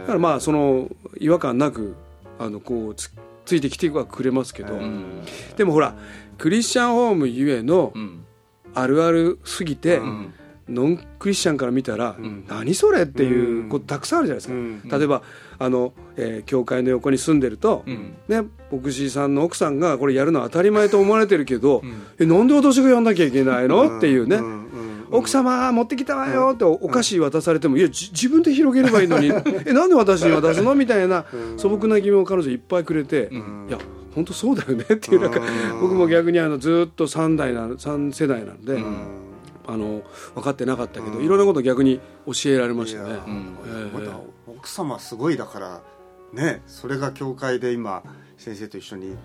[0.07, 1.93] からまあその違和感なく
[2.39, 2.95] あのこう
[3.45, 4.79] つついてきてはくれますけど。
[5.57, 5.95] でもほら
[6.37, 7.93] クリスチャンホームゆえの
[8.73, 10.33] あるあるすぎて、うん。
[10.69, 15.21] ノンクリスチャンから見たら、うん、何それっていうことたくさんあるじゃないですか、例えば
[15.59, 17.83] あの、えー、教会の横に住んでると、
[18.29, 23.97] ね、牧師さんの奥さんがこれやるのは当たり前と思われてるけど、うん、えなんで私がやんなきゃいけないの？
[23.97, 24.37] っていうね、
[25.13, 29.27] 奥様持ってきたわよってお菓子渡されてもいや自分で広げればいいのに
[29.65, 30.75] えなんで私に渡すの？
[30.75, 31.25] みたいな。
[31.57, 33.29] 素朴な疑問を彼女いっぱいくれて、
[33.69, 33.77] いや
[34.15, 35.39] 本当そうだよねっていうなんか
[35.81, 38.83] 僕も逆にあのずっと3代な3世代なんで。
[39.65, 40.01] あの
[40.35, 43.17] 分かってなかったけど、いろんなこと逆に教えられましたね、
[43.93, 45.81] また奥様すごいだから
[46.33, 48.03] ねそれが教会で今
[48.37, 49.15] 先生と一緒に。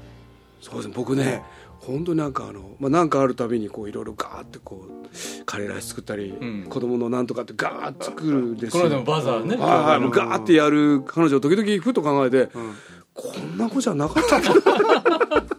[0.61, 0.89] そうです。
[0.89, 1.43] ね僕ねね
[1.81, 8.83] 本当になんかあの、まあ、なんかあるたびにこういろいろガーってこうカレーライス作ったり、うん、子供のなんとかってガーッ作るんですよ。
[8.83, 9.57] この間もバザーね。
[9.57, 12.75] はい、ガーってやる彼女時々ふと考えて、うん、
[13.15, 14.51] こんな子じゃなかったんだ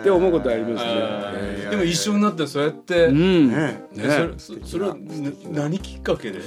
[0.00, 1.68] って思うことありますね。
[1.70, 3.48] でも一緒になってそうやって、うん。
[3.48, 3.88] ね
[4.38, 4.96] それそれは
[5.50, 6.40] 何きっかけで？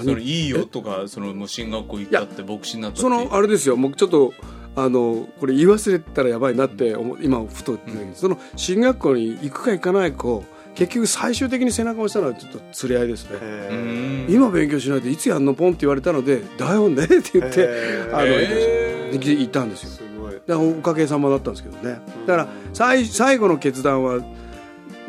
[0.00, 3.76] そのいいよとかそのもう進学校行ったって牧師になったそのあれですよ。
[3.76, 4.32] もうちょっと
[4.74, 10.40] あのこれ言い忘れたらやばいなって今ふと、うん、その進学校に行くか行かないか
[10.74, 14.26] 結局最終的に背中を押したのはちょっと連れ合いですね。
[14.28, 17.68] 今勉強しないでいつやんのポンって言われたので「だよね」って言って
[18.12, 20.06] あの行ったんですよ。
[20.46, 22.00] だからおかげさまだったんですけどね。
[22.26, 24.20] だから最最後の決断は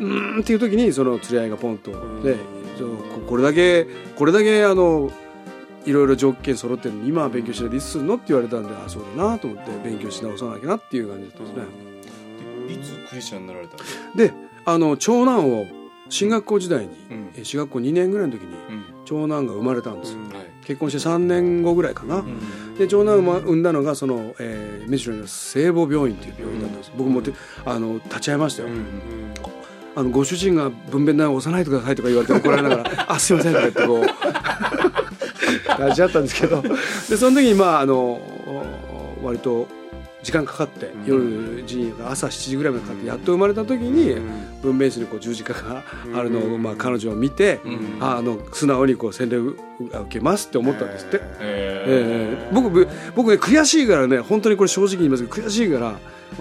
[0.00, 2.34] うんっていう時にその釣り合いがポンと、ね、
[3.26, 5.10] これだけこれだけあの
[5.84, 8.14] いろいろ条件揃ってるのに今は勉強しないでいつするの？
[8.14, 11.94] って言われたんであそうだなと思って勉強し直さなきゃなっていう感じだったんですね。
[12.74, 13.76] いつクリスチャンになられた
[14.16, 14.32] で
[14.64, 15.66] あの長男を
[16.08, 16.90] 進学校時代に、
[17.36, 18.56] うん、進学校2年ぐらいの時に
[19.04, 27.22] 長男が生まれたんですよ、うんはい、結婚して3年後ぐらいかな、うん、で長男を産んだのがその、えー、目白の聖母病院という病院だったんです、僕も
[27.64, 28.68] あの立ち会いましたよ、
[29.96, 34.73] あのご主人が分娩台を押さないでくださいとか言われて怒られながら「あすいません」とか言ってこう
[35.64, 36.62] 立ち会ったんですけど。
[37.08, 38.20] でその時にまああの
[39.22, 39.66] 割と
[40.24, 44.14] 時間かかって、夜時に朝7時ぐらいまでかかってやっと生まれた時に
[44.62, 47.60] 分娩室にこう十字架があるのを、まあ、彼女を見て、
[48.00, 49.58] あの素直にこう洗礼を受
[50.08, 55.94] けますって思ったんですって、えー、僕僕ね悔しいからね本当にこれ正直言いますけど悔しいから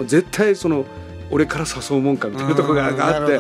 [0.06, 0.86] 絶対その
[1.30, 3.38] 俺から誘うもんかみたいなところがあって。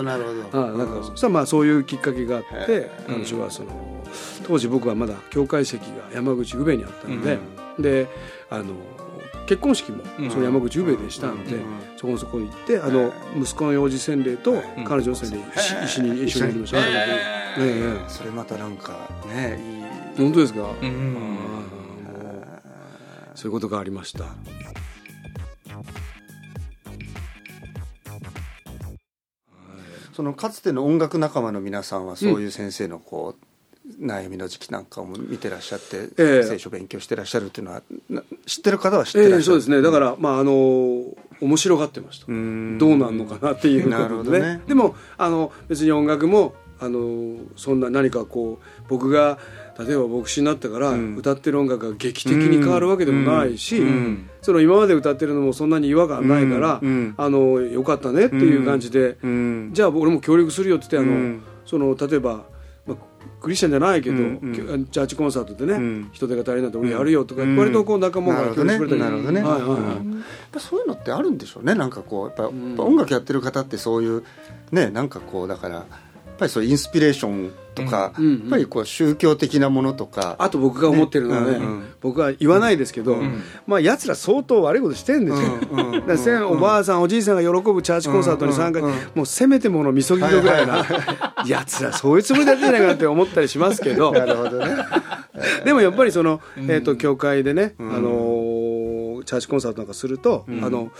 [0.53, 3.92] あなんかそしたらまあそういうきっかけがあって彼女はその
[4.43, 7.39] 当時僕はまだ教会席が山口宇部にあったので、
[7.79, 8.07] で
[8.49, 8.73] あの
[9.45, 11.59] 結婚式もその山口宇部でしたので、
[11.97, 15.39] そこそこに行ってあの息子の幼児洗礼と彼女の洗礼
[15.85, 16.77] 一緒に一緒にやりました、
[17.59, 19.83] えそれまたなんかねいい。
[20.17, 21.27] 本当ですか、うん、
[23.35, 24.25] そういうことがありました。
[30.13, 33.45] そのかつての音楽仲間の皆さんはそういう先生のこう、
[33.99, 37.81] 悩みの時期なんかも見てらっしゃって、えー、聖書勉強してらっしゃるっていうのは
[38.45, 39.81] 知ってる方は知ってらっしゃる、えー、そうですね。
[39.81, 40.53] だから、まああの
[41.41, 42.27] 面白がってました。
[42.27, 42.35] どう
[42.97, 44.55] なんのかなっていうことでね。
[44.55, 44.61] ね。
[44.67, 49.37] でもあの別に音楽もあのそんな何かこう僕が
[49.79, 53.81] 例えば牧師になったから歌ってる音楽が劇的に変わるわけでもないし、
[54.41, 59.17] その今まで歌ってるのもそんなに違和感ないから、あのよかったねっていう感じで、
[59.71, 62.45] じゃあ俺も協力するよって言ってあの、その例えば
[63.41, 69.79] クリスチャンじゃないけど、うんうん、チャーチコンサートでね、うん、人手が足りないと俺やるよとか、うん、割とこう仲間が協力くれたり、なるほどね、はいはいはい。
[69.81, 69.95] やっ
[70.51, 71.75] ぱそういうのってあるんでしょうね。
[71.75, 74.23] なんかこうやっぱ,、音楽やってる方ってそういう
[74.71, 75.85] ねなんかこうだから
[76.33, 80.35] っぱりそうインスピレーションとか、うんうん、やっぱりこう宗教的なものとか。
[80.39, 81.57] あと僕が思ってるのはね、ね。
[81.57, 81.63] うん。
[81.63, 90.85] うん、僕は言わないですけど、うん、まあやつら相当悪いことしてるんですよ、うんうん、おばあさんおじいさんが喜ぶチャーチコンサートに参加、うんうん、もうせめてものみそぎぐらいな
[91.45, 94.11] やつらそういうつもりだったんじゃないかなって思ったりしますけど。
[94.13, 94.75] なるほどね。
[95.65, 98.43] でもやっぱりその、えーと、教会でね、あのー
[99.23, 100.91] チャーチコンサートなんかすると、あの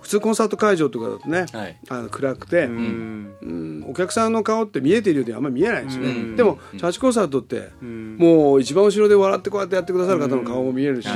[0.00, 11.08] 普通コンサート会場とかだとね、はい、あの暗くて、うん、うん、お客さんの顔って見えているようにあんまり見えないんですよね、うん、でもチャーチコンサートって、うん、もう一番後ろで笑ってこうやってやってくださる方の顔も見えるし、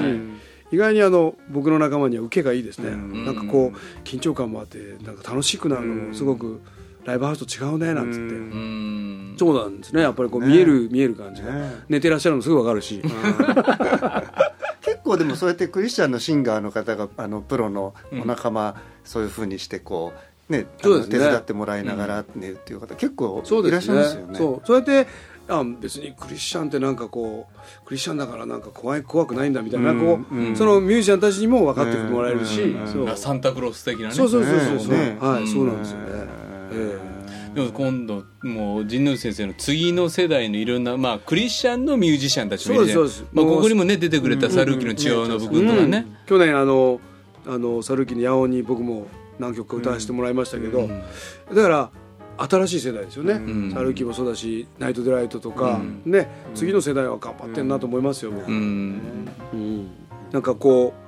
[0.72, 6.60] 意外にあの僕の仲間には受けがいいですね、なんかこう緊張感もあってなんか楽しくなるのもすごく
[7.04, 10.02] ライブハウスと違うねなんつって、そうなんですね。
[10.02, 11.48] やっぱりこう見える、見える感じが、
[11.88, 13.02] 寝てらっしゃるのすぐ分かるし。
[15.12, 20.12] 結構でもそうやってクリスチャンのシンガーの方があのプロのお仲間、うん、そういうふうにしてこ
[20.48, 21.18] うねそうですね。
[21.18, 24.38] 手伝ってもらいながらね、っていう方結構いらっしゃいますよね。
[24.38, 24.76] そうそう。
[24.76, 25.06] やって
[25.48, 34.14] あ別にクリスチャンってなんかこうクリスチャンだからなんか怖い怖くないんだみたいな、うん、こう、うん、そのミュージシャンたちにも分かってもらえるし、うん、サンタクロース的なね。
[34.14, 34.78] そうそうそうそう。
[34.80, 36.04] そう、ね、はいそうなんですよね、
[36.72, 37.11] えー
[37.54, 43.00] でも今度もう神宮先生の次の世代のいろんな、まあ、クリスチャンのミュージシャンたちもいるじゃん。
[43.32, 47.00] まあ、ここにもね出てくれたサルーキの千代の部分とかね、去年あの
[47.46, 49.06] あのサルーキの野音に僕も
[49.38, 50.88] 何曲か歌わせてもらいましたけど、
[51.52, 51.90] だから
[52.38, 59.00] 新しい世代ですよね、うん、サルーキもそうだしナイト・デライトとか、うん、ね次の世代は頑張ってんなと思いますよ、僕、うん、
[60.30, 61.01] なんかこう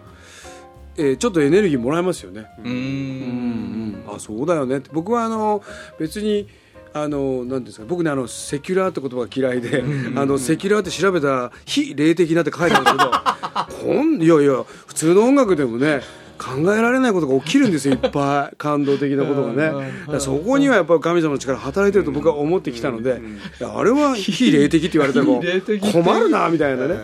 [0.97, 2.47] えー、ちょっとエネルギーもらえますよね。
[2.65, 2.71] うん。
[2.71, 4.81] うんあそうだよね。
[4.93, 5.63] 僕はあの
[5.99, 6.49] 別に
[6.93, 9.83] あのなんですか僕ねあの secular って言葉が嫌いで、
[10.17, 13.11] あの secular って調べたら非霊的なって書いてあるけど
[13.95, 16.03] こんいやいや普通の音楽でもね
[16.45, 19.73] 考えられないことが起きるんですよ いっぱい感動的なことがね。
[20.19, 23.21] そこにはやっぱり神様の力働いてると僕は思ってきたので
[23.61, 25.43] あれは非霊的って言われても
[25.93, 26.95] 困るなみたいなね。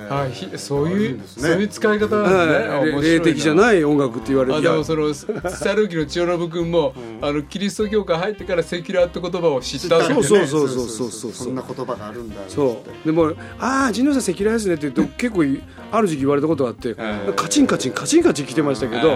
[0.56, 5.26] そういうそういう使い方なんですね霊的じゃない音楽って言われてでもそのス
[5.62, 11.10] タルーキの千代信君もあのキリスト教会入ってからセキュラーって言葉を知ったそうそうそうそうそう。
[11.10, 11.32] そう。
[11.32, 13.06] そんな言葉があるんだそう。
[13.06, 15.44] でもああ神野さんセキュラーですねって結構
[15.92, 16.94] ある時期言われたことがあって
[17.36, 19.10] カチンカチンカチンカチン来てましたけど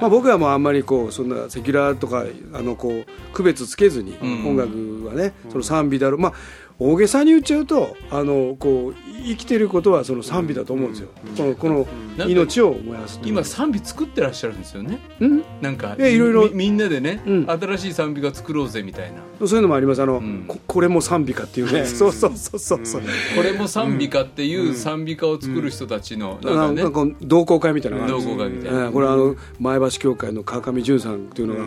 [0.00, 6.32] まあ、僕はもうあんまりこうそんなセキュラーとかあのこう区別つけずに音楽はね、その賛美だろうまあ
[6.80, 8.94] 大げさに言っちゃうとあのこう
[9.26, 16.50] 生きてることはその賛美だと思うんですよ、このこの命を燃やす今賛美作ってらっしゃるんですよね、うん、なんかいろいろ。
[16.50, 19.18] みんなでね、新しい賛美が作ろうぜみたいな。
[19.46, 20.02] そういうのもあります。
[20.02, 23.02] あの、ここれも賛美歌っていうね、そうそうそうそうそう、
[23.36, 31.64] これも賛美歌っていう賛美歌を作る人たちのなんかね、同好会みたいな同好会みたいな、これあの前橋教会の川上淳さんっていうのが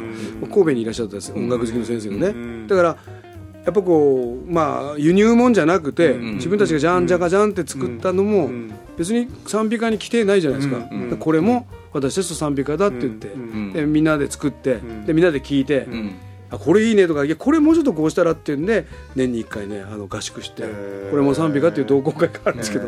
[0.47, 2.97] 神戸にいらっしゃったんです音楽好きの先生がね、だから
[3.65, 8.50] やっぱこうまあ輸入もんじゃなくて、自分たちがじゃんじゃかじゃんって作ったのも、
[8.97, 13.30] 別に賛美歌に来てないじゃないですか,、これも私たちと賛美歌だって言って、
[13.74, 15.88] でみんなで作って、でみんなで聞いて、
[16.50, 20.63] あこれいいねとかいやこれもうちょっとこうしたらっていうんで年に1回ねあの合宿して、
[21.10, 22.88] これも賛美歌っていう同好会があるんですけど、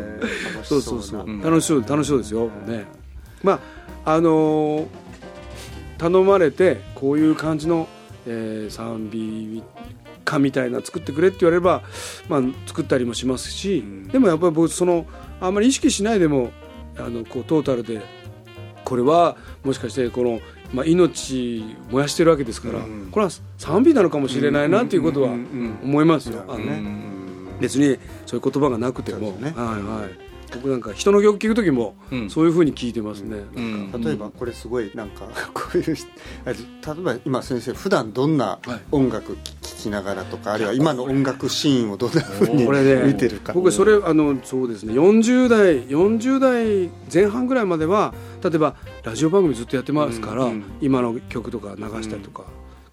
[0.62, 2.84] そうそうそう楽しそう楽しそうですよ、ね。
[3.42, 3.60] ま
[4.04, 4.88] ああの
[5.98, 7.88] 頼まれてこういう感じの、
[8.26, 9.62] えー、賛美
[10.24, 11.82] かみたいな作ってくれって言われれば、
[12.28, 15.06] まあ、作ったりもしますし、でもやっぱり僕その
[15.40, 16.50] あんまり意識しないでも
[16.98, 18.00] あのこうトータルで
[18.84, 20.40] これはもしかしてこの、
[20.72, 26.44] まあ、命燃やしてるわけですから、これは賛美なのかもしれないなっていうことは思いますよ。
[26.48, 26.82] あのね、
[27.60, 30.23] 別にそういう言葉がなくても、ね、はいはい
[30.54, 31.94] 僕なんか人の曲聞く時も
[32.28, 33.38] そういうふうに聞いてますね、
[34.02, 38.58] 例えばこれすごいなんか こういう例えば今先生普段どんな
[38.90, 42.64] 音楽聴きながらとか、あるいは今の音楽シーンをどんなふうに
[43.06, 52.44] 見てるか、僕それあのそうですね40代40代前半ぐらいまでは例えばラジオ番組ずっとやってますから、今の曲とか流したりとか。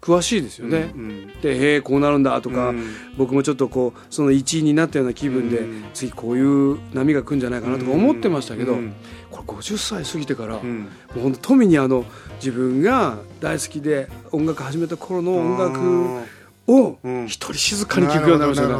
[0.02, 2.84] 詳しいですよね、うんうん、でへえこうなるんだとか、うん、
[3.16, 8.94] 僕もちょっとこうその一位になったような気分で、うん、次こういう波が来るんじゃないかなとか思ってましたけど、うん、
[9.30, 12.04] これ50歳過ぎてから、もう本当富にあの
[12.36, 16.24] 自分が大好きで音楽始めた頃の音楽
[16.66, 18.74] を一人静かに聴くようになりましたね、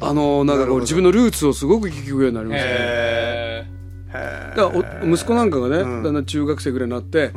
[0.00, 3.83] あのなんかこう自分のルーツをすごく聴くようになりましたね。
[4.14, 7.32] だから息子なんかがね、だんだん中学生ぐらいになって、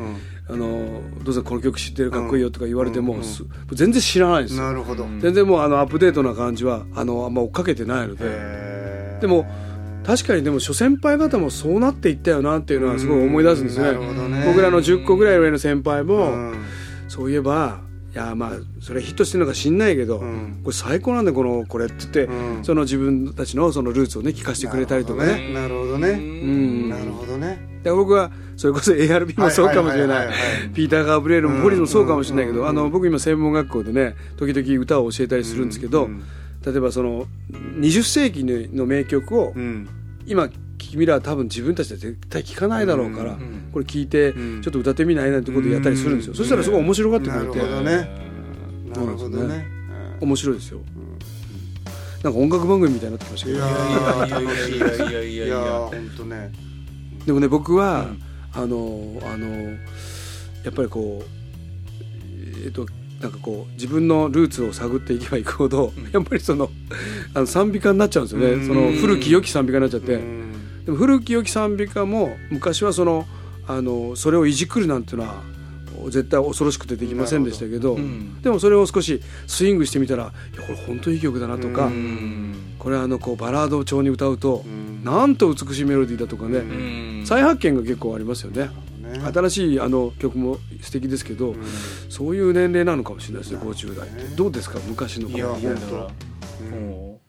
[0.49, 3.19] あのどうせこの曲知ってるかっこいいよとか言われても、うん。
[3.19, 3.25] うん、
[3.71, 5.05] 全然知らないですなるほど。
[5.19, 9.17] 全然もうあのアップデートな感じはあのあんま追っかけてないので。
[9.21, 9.47] でも
[10.05, 13.91] 確かにでも諸先輩方もそうなっていったよなっていうのはすごい思い出すんですね。
[13.91, 16.53] ね、僕らの10個ぐらい上の先輩も、
[17.09, 17.86] そういえばい
[18.17, 18.51] やまあ
[18.81, 25.53] それヒットしてるのか知んないけど、うん、これ最高なんだこのこれって言って、うん、その自分たちのそのルーツをね聞かせてくれたりとかね。
[25.53, 26.09] なるほどね。
[26.09, 26.89] うん。
[26.89, 27.59] なるほどね。
[27.83, 30.29] で僕はそれこそ ARB もそうかもしれない。
[30.73, 36.09] ピーター・ガブリエルもポリスもそうかもしれないけど、あの僕今専門学校でね時々歌を教えたりするんですけど、
[36.65, 39.53] 例えばその20世紀の名曲を、
[40.25, 43.37] 今君らは多分自分たちで絶対聴かないだろうから、
[43.71, 47.91] これ聞いてちょっと歌ってみないなんてことやったりするんですよ、そしたらすごい面白がってくれて、なるほどね。
[48.89, 49.67] なるほどね。
[50.21, 50.79] 面白いですよ、
[52.23, 53.59] なんか音楽番組みたいになってきましたけど。
[53.59, 55.57] いやいやいやいやいやいやいや。
[55.91, 56.51] 本当ね
[57.25, 58.07] でもね僕は、
[58.53, 59.47] あのあの
[60.63, 61.25] やっぱりこう
[62.63, 62.85] えっと
[63.21, 66.69] なんかこう自分のルーツを探っていけばいくほど、やっぱりその
[67.33, 68.65] あの賛美歌になっちゃうんですよね。
[68.65, 70.19] その古き良き賛美歌になっちゃって
[70.87, 73.25] でも古き良き賛美歌も昔はその
[73.67, 75.43] あのそれをいじくるなんていうのは
[76.05, 88.69] 絶対恐ろしくてできませんでしたけど、うん、でもそれを少しスイングしてみたらいやこれ本当にいい曲だなとか、うん、これあのこうバラード調に歌うと、うん、なんと美しいメロディーだとかね、再発見が結構ありますよね。
[89.33, 91.55] 新しいあの曲も素敵ですけど、
[92.09, 94.35] そういう年齢なのかもしれないですね50代って。
[94.35, 96.11] どうですか昔のいや本当、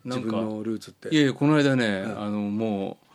[0.05, 1.09] 自分のルーツって。
[1.09, 3.08] いやいやこの間ね、あのもう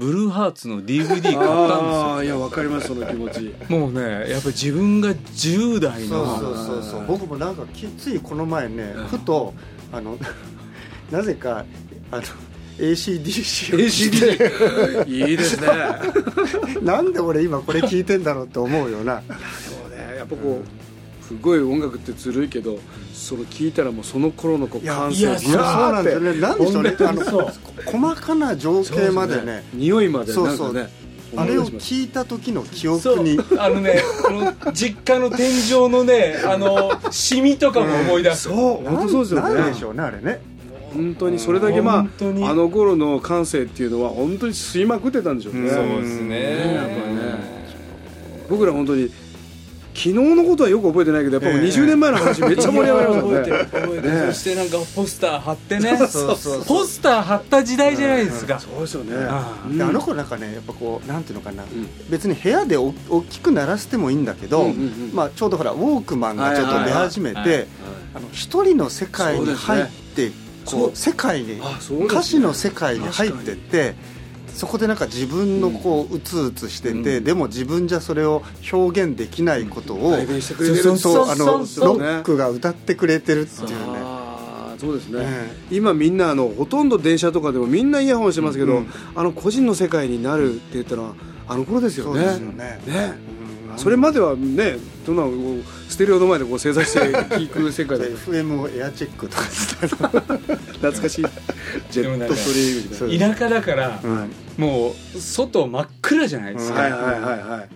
[0.00, 2.22] ブルーハーツの DVD 買ったんですよ。
[2.24, 3.54] いやわかりますその気持ち。
[3.68, 7.06] もうねやっぱり自分が10代のそうそうそうそう。
[7.06, 7.64] 僕もなんか
[7.98, 9.52] ついこの前ねふと
[9.92, 10.18] あの
[11.12, 11.66] なぜか
[12.10, 12.22] あの
[12.78, 13.78] ACDC を
[15.04, 15.68] ACDC いいですね。
[16.80, 19.20] なんで俺今これ聞いてんだろうって思うよな。
[19.20, 19.34] で
[19.82, 20.16] もね。
[20.16, 20.79] やっぱこう
[21.30, 22.80] すごい音楽ってずるいけど
[23.14, 26.40] その聞いたらもうその頃のこう感性いやそうなんですよね。
[26.40, 26.96] なんでしょうね。
[26.98, 27.22] あの
[27.86, 29.62] 細かな情景までね。
[29.72, 30.88] 匂いまでそうそう。
[31.36, 33.38] あれを聞いた時の記憶に。
[33.56, 38.54] あのねこの実家の天井のねあのシミとかも思い出す、そう。
[38.84, 39.54] 本当そうですよね。
[39.54, 40.40] なんでしょうねあれね。
[40.92, 42.06] 本当にそれだけまあ
[42.50, 46.74] あの頃の感性っていうのは本当に吸いまくってたんでしょうね、そうですね。
[46.74, 47.60] やっぱね。
[48.48, 49.08] 僕ら本当に
[50.00, 53.64] 昨日のことはよく覚えてないけどやっぱもう20年前の話 めっちゃ盛り上がりましたね。
[53.70, 55.98] 覚えてる、そしてなんかポスター貼ってね。
[56.66, 59.14] ポスター貼った時代じゃないですか、そうですよね。
[59.28, 61.64] あの頃なんかねやっぱこうなんていうのかな、
[62.08, 64.72] 別に部屋でお大きく鳴らしてもいいんだけど、
[65.12, 67.68] まあ、ちょうどほらウォークマンがちょっと出始めて
[68.32, 70.32] 一人の世界に入って
[70.64, 71.60] こう世界に
[72.06, 73.94] 歌詞の世界に入ってって
[74.60, 84.20] そこでなんか自分のこううつうつしてて、うん、でも自分じゃそれを表現できないことを、うん、そうあのロックが歌ってくれてるっていうね。
[84.78, 85.26] そうですね、
[85.70, 91.02] 今みんなあのほとんど電車とかでもみんなイヤホンしてますけど、うん、あの個人の世界になるって言ったら
[91.48, 92.20] あの頃ですよね。
[92.20, 92.80] そうですよね。
[92.86, 93.39] ね
[93.80, 99.42] それまではねどんなステレオの前でこう正座して聞く世界で FM をエアチェックとか。
[99.44, 101.26] 懐かしい。
[101.90, 103.34] ジェットストリームみたいな。
[103.34, 104.00] 田舎だから、
[104.58, 107.68] もう外真っ暗じゃないですか、はいはいはいはい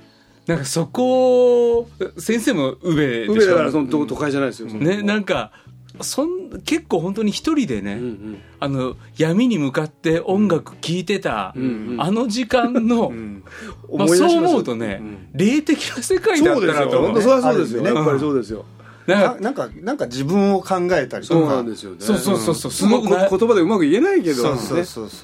[0.46, 1.88] なんかそこ
[2.18, 5.52] 先生も宇部でしょ宇部だからその都会じゃないですよ、ねなんか
[6.00, 13.44] そん結構本当に一人でね、うんうん、あの闇に向かって音楽聴いてた、うんうん、あの時間の、うん。
[13.92, 17.82] まあ、そう思うとね、うん、霊的な世界だったなと思う、ね、そうですよ。
[17.82, 17.94] ね。
[17.94, 18.64] やっぱりそうですよ
[19.06, 21.40] なんかなんかなんか自分を考えたりとか。
[21.40, 21.96] そうなんですよね。
[22.00, 22.72] そうそうそうそう。
[22.72, 24.60] すごく言葉でうまく言えないけど、ね、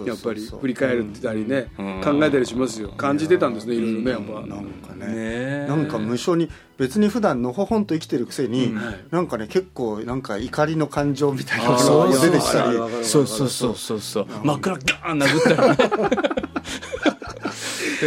[0.06, 2.90] やっぱり振り返るたりね、うん、考えたりしますよ。
[2.90, 4.46] 感じてたんですねいろいろねやっぱ。
[4.46, 5.66] なんかね。
[5.66, 12.78] なんか無性に別に普段のほほんと生きてるくせに、うん、なんかね結構なんか怒りの感情みたいなのが出てきたり。
[13.04, 14.26] そうそうそうそうそう。
[14.44, 16.39] 真っ暗ガーン殴ったり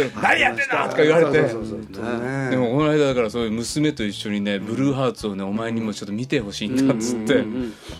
[0.00, 1.42] ね 何やってんだとか言われて。
[2.50, 7.44] でもこの間だからそういう娘と一緒にねブルーハーツをねお前にもちょっと見てほしいんだっつって2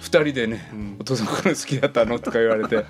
[0.03, 2.85] 人でね「お父さんこれ好きだったの?」とか言われて。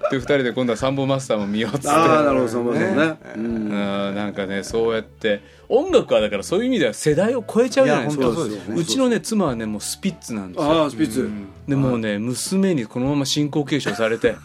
[0.10, 1.88] で2人で今度はサンボマスターも見ようっつって。
[1.90, 3.68] ああなるほどサンボマスターね、うん、
[4.14, 8.28] なんかねそうやって音楽はだからそういう意味では世代を超えちゃうじゃないですか。
[8.28, 10.72] うちのね妻はねもうスピッツなんですよ。
[10.72, 11.30] ああスピッツ、
[11.68, 14.36] でもうね娘にこのまま進行継承されて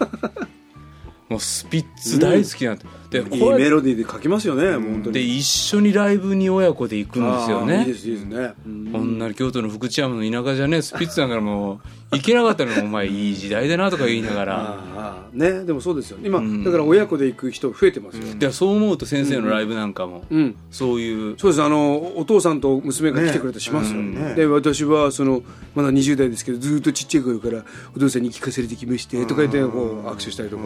[1.30, 5.14] もうスピッツ大好きなんで、うん、でいいメロディーで書きますよね、うん、本当に。
[5.14, 7.80] で一緒にライブに親子で行くんですよね。
[7.80, 11.80] いいですいいですね、うん、こんな京都の福知山の田舎じゃねスピッツだからもう
[12.12, 15.26] 行けなかったのお前いい時代だなとか言いながら。
[15.34, 21.36] ねでもそうですよ今、うん、だから親子で行く人増えてますよ、でそう思うと先生のライブなんかも、うん、そういう。
[21.38, 21.62] そうです。
[21.62, 25.44] あのお父さんと娘が来てくれたりしますよね、ねで私はその
[25.74, 27.64] まだ20代ですけどずっとちっちゃい頃から
[27.96, 30.64] お父さんに聞かせてきましてとか言ってこう握手したりとか。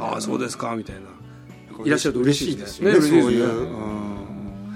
[0.00, 1.02] ああそうですかみたいな
[1.84, 2.92] いらっしゃると嬉しいですね。
[2.92, 3.00] ね。
[3.00, 3.68] そういう、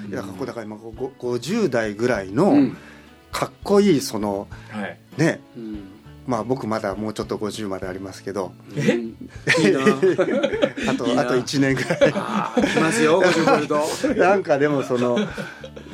[0.08, 2.70] いやだから今50代ぐらいの、
[3.32, 5.88] かっこいいその、はい、ね、うん、
[6.26, 8.52] まあ僕まだもうちょっと50までありますけど。
[8.76, 9.00] え？
[10.88, 12.12] あとあと1年ぐらい。
[12.72, 15.18] きますよ50と なんかでもその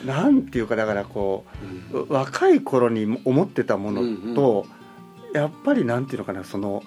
[0.04, 1.44] なんていうかだからこ
[1.92, 4.00] う、うん、若い頃に思ってたもの
[4.34, 6.82] と、うんうん、やっぱりなんていうのかなその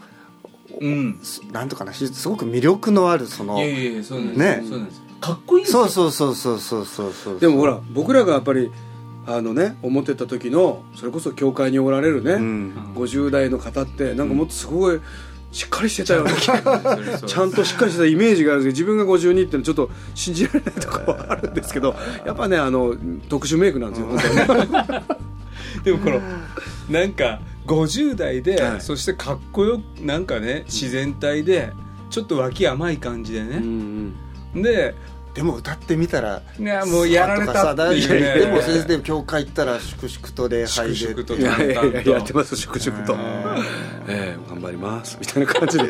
[0.79, 1.19] うん、
[1.51, 4.63] なんとかなすごく魅力のあるそのいやいやそうなんですね。
[4.67, 5.87] そうなんですかっこいいですよ。
[5.87, 8.71] そうそうそうそうそうそうでもほら僕らがやっぱり
[9.25, 14.99] あのね思ってた時のそれこそ教会におられるね、うん、50代の方ってなんかもっとすごい、
[15.53, 21.95] しっかりしてたようなちゃんとしっかりしてたイメージがあるんですけど自分が52ってのはちょっと信じられないところはあるんですけど
[22.25, 22.95] やっぱねあの
[23.29, 24.17] 特殊メイクなんですよ、うん、
[25.85, 26.21] でもこの
[26.89, 31.71] なんか50代で、はい、そしてかっこよなんかね自然体で
[32.09, 34.15] ちょっと脇甘い感じでね、うん
[34.55, 34.95] うん、で
[35.33, 43.15] でも歌ってみたらいやもうやられたっていう、ね、でも先生教会行ったら粛々と礼拝で粛々とやってます粛々と、
[44.07, 45.17] えー、頑張ります。
[45.19, 45.89] みたいな感じで。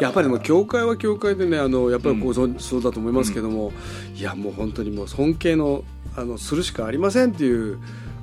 [0.00, 3.72] やっぱりでも教会は教会でねあのやっぱりこう、うん、そうだと思いますけども、
[4.10, 5.82] うん、いやもう本当にもう尊敬の
[6.16, 7.78] あのするしかありませんっていう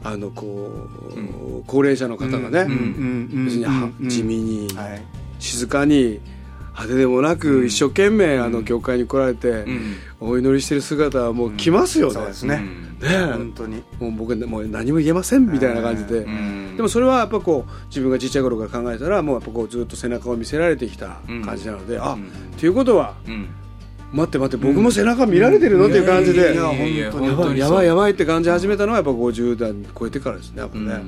[0.06, 4.68] あのこう、うん、高齢者の方がね、別に地味に、
[5.40, 6.20] 静かに
[6.76, 9.66] 派手でもなく、一生懸命あの教会に来られて、
[10.20, 12.62] お祈りしてる姿はもう来ますよね、そうですね。
[13.02, 13.82] ね本当に。
[14.00, 16.24] もう僕もう何も言えませんみたいな感じで、
[16.76, 23.16] でもそれはやっぱこう自分が小さい頃から考えたらもうやっぱこうずっと背中を見せられてきた感じなので、あっていうことは、
[24.16, 26.54] 待って待って僕も背中見られてるの、っていう感じで。
[26.54, 27.60] いや本当に。
[27.60, 31.02] やばいやばいって感じ始めたのはやっぱ50代超えてからですねやっぱね、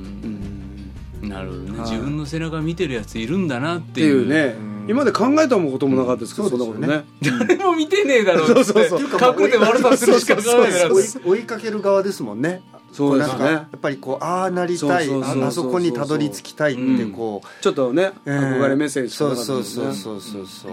[1.22, 4.28] なるほどね、自分の背中見てるやついるんだなっていう。
[4.28, 4.56] ね、
[4.86, 7.04] 今まで考えたこともなかったですけど、そんなことね。
[7.22, 9.00] 誰も見てねえだろうそうそうそう。
[9.00, 10.90] 隠れて悪さするしか考えない
[11.24, 12.60] 追いかける側ですもんね。
[12.92, 13.44] そうですね。
[13.44, 15.08] やっぱりこうああなりたい。
[15.10, 20.46] あそこにたどり着きたいってこう、ちょっとね憧れメッセージそうそうそうそうそう。
[20.46, 20.72] そう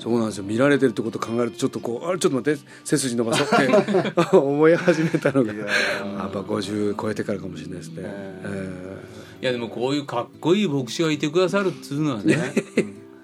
[0.00, 0.44] そうなんですよ。
[0.44, 12.38] 見られてるってことを考えるとちょっとこうあれちょっと待って背筋伸ばそうって 思い始めたのがやっぱ50超えてからかもしれないですね、えー、いやでもこういうかっこいい牧師がいてくださるっつうのはね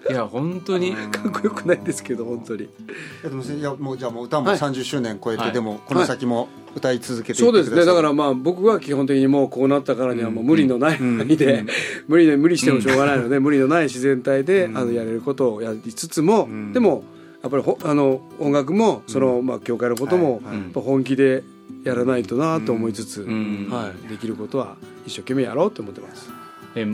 [0.09, 2.65] いや本当にかっこよくないですけど本当に。
[2.65, 2.69] い
[3.23, 7.85] やでもいやもうじゃあもう歌も30周年超えて、はい、でもこの先も歌い続けてそうですね。
[7.85, 11.65] だからまあ僕は基本的にもうこうなったからにはもう無理のない範囲で、
[12.07, 17.05] 無理で無理してもしょうがないので、無理のない自然体で、あのやれることをやりつつも、でも
[17.43, 20.43] やっぱりあの音楽もその、まあ、教会のことも、
[20.75, 21.45] 本気で
[21.85, 24.77] やらないとなと思いつつ、はい、できることは
[25.07, 26.31] 一生懸命やろうと思ってます。
[26.75, 26.87] え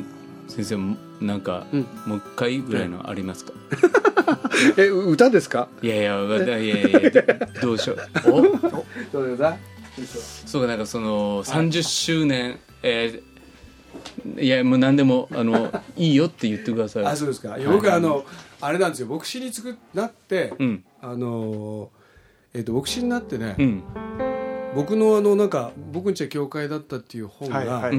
[0.49, 3.53] 先生もなんか、うん、もう一回ぐらいのありますか、
[4.77, 5.69] え歌ですか？
[5.83, 7.23] いやいやいやいやいや
[7.61, 7.99] どうしよう。
[8.31, 8.43] お。
[9.13, 9.57] どうですか
[10.47, 17.05] そうなんかその30周年、えー、いやもう何でもあのいいよって言ってください。
[17.05, 18.25] あそうですか、僕あの
[18.61, 19.09] あれなんですよ。
[19.09, 21.91] 牧師につくなって、うん、あの
[22.55, 23.83] えっ、ー、と牧師になってね、うん
[24.75, 27.91] 僕のあのなんか僕んちは教会だったっていう本が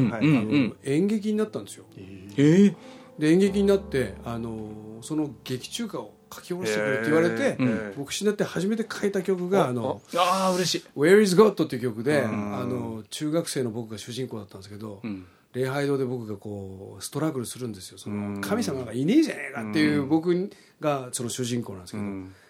[0.84, 1.86] 演劇になったんですよ。
[1.98, 2.76] えー、
[3.20, 10.84] で演劇になってあのその劇中歌を書き下ろしてくれって言われて、えー、牧師になって初めて書いた曲が「あのあ嬉しい。
[10.98, 17.98] Where is God」っていう曲であの中学生の僕が主人公だったんですけど、うん、礼拝堂で僕がこうストラグルするんですよ。
[18.00, 20.50] その神様がいねえじゃねえかっていう僕
[20.80, 22.04] がその主人公なんですけど、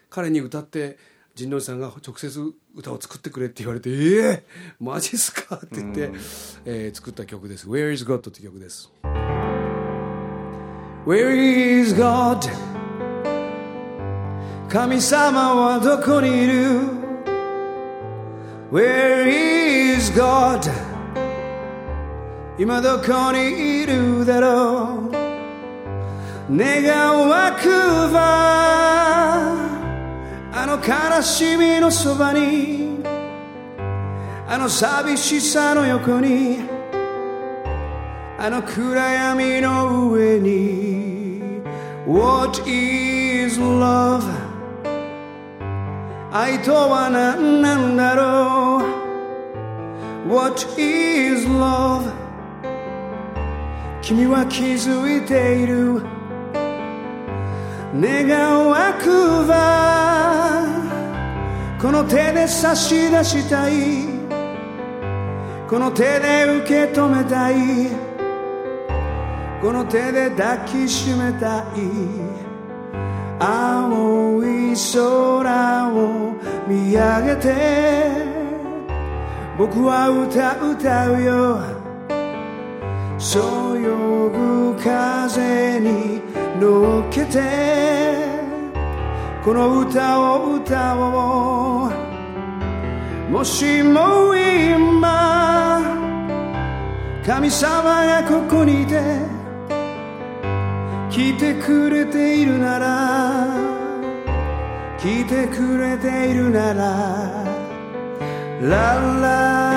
[0.09, 0.97] 彼に歌って
[1.35, 2.39] 神野さんが直接
[2.75, 6.11] 歌を作ってくれって言われて「ええー、マジっすか?」って言って、
[6.65, 8.91] えー、作った曲です「Where is God」って曲です。
[11.05, 11.31] Where
[11.81, 12.39] is God?
[14.69, 16.53] 神様はどこにいる
[18.71, 19.27] ？Where
[19.97, 20.61] is God?
[22.57, 25.09] 今どこにいるだろ
[26.49, 26.55] う？
[26.55, 27.67] 願わく
[28.13, 29.02] ば
[30.63, 33.03] あの悲しみのそばに
[34.47, 36.59] あの寂しさの横に
[38.39, 41.61] あの暗闇の上に
[42.07, 44.23] What is love?
[46.31, 48.87] 愛とは何なんだろ
[50.25, 52.09] う？What is love?
[54.01, 56.01] 君は気づいている。
[57.95, 60.22] 願わくば
[61.83, 64.05] この手で差し出したい。
[65.67, 67.89] この手で受け止めたい。
[69.61, 71.63] この手で抱きしめたい。
[73.37, 76.31] 青い空を
[76.69, 77.53] 見上げて。
[79.57, 81.59] 僕は歌歌うよ。
[83.19, 86.21] そよぐ風に
[86.61, 88.32] 乗っけて。
[89.43, 91.91] この歌を歌おう。
[93.29, 95.81] もしも今
[97.25, 99.01] 神様がここにいて
[101.09, 103.47] 聞いてくれているなら
[104.97, 107.53] 来てくれているなら
[108.61, 109.73] ラララ。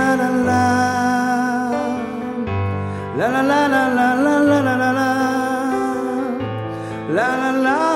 [3.17, 5.17] ラララララララララ。
[7.09, 7.96] ララララララ。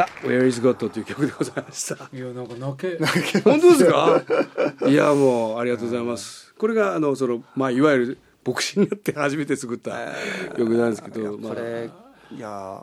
[0.00, 2.08] ラララした Where is God という曲でございました。
[2.12, 2.98] いやなんか泣け。
[3.40, 4.22] 本当ですか？
[4.86, 6.54] いやもうありがとうございます。
[6.58, 10.08] これがあのそのまあいわゆる牧師になって初めて作った
[10.56, 11.90] 曲なんですけど、これ
[12.34, 12.82] いや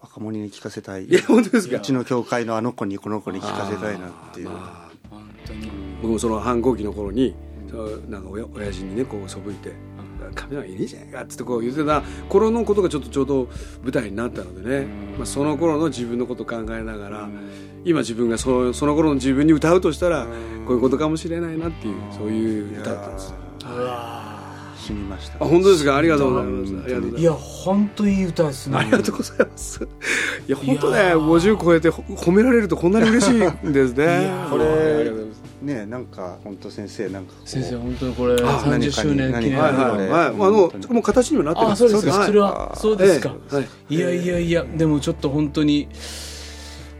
[0.00, 1.04] 若者に聞かせたい。
[1.06, 1.76] いや本当ですか？
[1.76, 5.70] うちの教会のあの子にこの子に聞かせたいなっていう、まあ、本当に。
[6.00, 7.34] 僕もその反抗期の頃に
[8.08, 9.72] なんか親親父にねこうそぶいて
[10.34, 13.48] カメラいいじゃないかっつってこう言ってた頃のことがちょっとちょうど
[13.82, 14.86] 舞台になったのでね、
[15.18, 17.28] まあ、その頃の自分のことを考えながら
[17.84, 20.26] 今自分がそその頃の自分に歌うとしたら
[20.66, 23.34] こういうことかもしれないなっていうそういう歌だったんです
[24.88, 25.36] 染みました。
[25.36, 25.96] あ本当ですか？
[25.96, 26.66] ありがとうございま
[27.16, 27.20] す。
[27.20, 28.76] いや本当いい歌ですね。
[28.78, 29.80] ありがとうございます。
[30.48, 33.32] いや本当ね50超えて褒められるとこんなに嬉しい
[33.68, 34.28] んですね。
[34.50, 35.08] これ
[35.62, 40.08] ねなんか本当先生なんか先生本当にこれ30周年記念はいはい。
[40.08, 40.28] はい。
[40.28, 41.88] あのもう形にもなってます。
[41.88, 42.26] そうですか。
[42.26, 43.34] それはそうですか。
[43.88, 43.98] い。
[43.98, 45.88] やいやいやでもちょっと本当に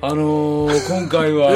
[0.05, 1.49] あのー、今回は、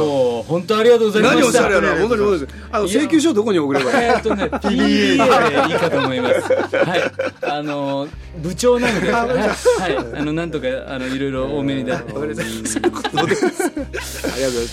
[0.00, 1.34] もう、本当ありがとうございました。
[1.34, 2.54] 何をおっしゃる本当にそうです。
[2.72, 5.18] あの、請求書どこに送ればえっとね、 PBA でいい
[5.78, 6.40] かと思います。
[6.80, 7.12] はい。
[7.42, 9.26] あのー、部長なんで、は
[10.16, 10.18] い。
[10.18, 12.12] あの、なんとか、あの、いろいろ多めにだって。
[12.16, 12.80] ありがとうございます、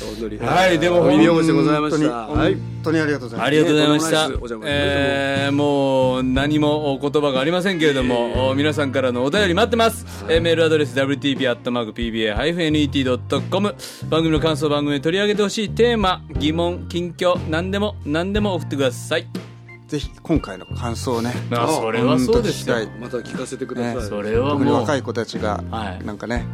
[0.05, 0.39] 本当に。
[0.39, 2.28] はい、でも、耳汚しでございました。
[2.28, 2.55] はい。
[2.82, 3.47] 本当にありがとうございます。
[3.47, 4.27] ありがとうございました。
[4.65, 10.25] えー、もう、何も言葉がありませんけれども、皆さんからのお便り待ってます。
[10.27, 11.59] メールアドレス、wtp.pba-net
[13.51, 13.75] .com
[14.09, 19.27] 番組の感想番組で取り上げてほしいテーマ疑問近況何でも何でも送ってください。
[19.88, 22.77] ぜひ今回の感想をねあそれはそうですよ。
[22.99, 25.61] また聞かせてください、ね、それは特に若い子たちが
[26.03, 26.45] なんかね、はい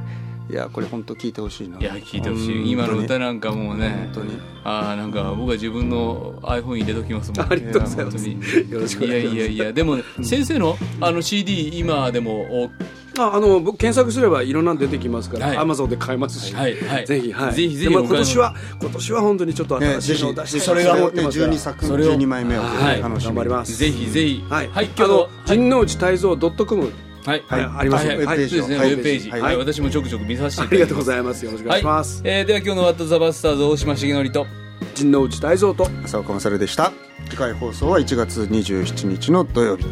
[0.49, 1.79] いやこれ本当聞いてほしいな。
[1.79, 2.71] いや聞いてほしい。
[2.71, 4.39] 今の歌なんかもうね本当に。
[4.63, 8.29] ああなんか僕は自分の iPhone 入れときますもんありがとうございます。
[8.29, 9.73] よろしくいやいやいや。
[9.73, 12.71] でも、ね、先生のあの CD 今でも
[13.19, 23.75] ああの僕検索すればいろんなの出てきますから、アマゾンで買えますし、はいはい、ぜひ、はい、ぜひぜひ今年は今年は本当にちょっと新しいのを出して、それがね12作12枚目を楽しみ頑張ります。
[23.75, 24.45] ぜひぜひ。
[24.47, 25.29] はい、はい、今日の。
[25.47, 26.91] 神之内泰造 .com
[27.27, 31.43] はい、はい、あります、はい、ウェブページ、はい、ウェブページ、はい、私もちょくちょく見させてありがとうございます。
[31.43, 32.21] よろしくお願いします。
[32.23, 34.47] えー、では今日のワットザバスターズ大島重則と。
[34.95, 35.89] 陣内大蔵と。
[36.05, 36.93] 浅岡勝でした。
[37.29, 39.85] 次回放送は1月27日の土曜日。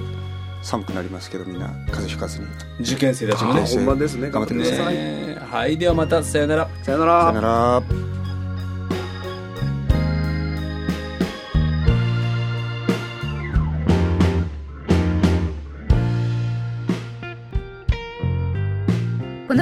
[0.61, 2.45] 寒くなりますけどみんな風邪ひかずに。
[2.79, 3.65] 受験生たちもね。
[3.65, 4.31] 本番ですね。
[4.31, 5.77] 頑張ってください、はい。
[5.77, 6.23] ではまた。
[6.23, 6.69] さよなら。
[6.83, 7.21] さよなら。
[7.23, 8.24] さよなら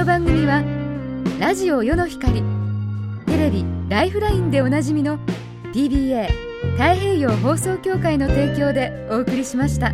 [0.04, 0.62] の番組は
[1.40, 2.42] ラジオ世の光
[3.24, 5.18] テレビ「ライフライン」でおなじみの
[5.72, 6.28] TBA
[6.72, 9.92] 太平洋放送協会の提供でお送りしました。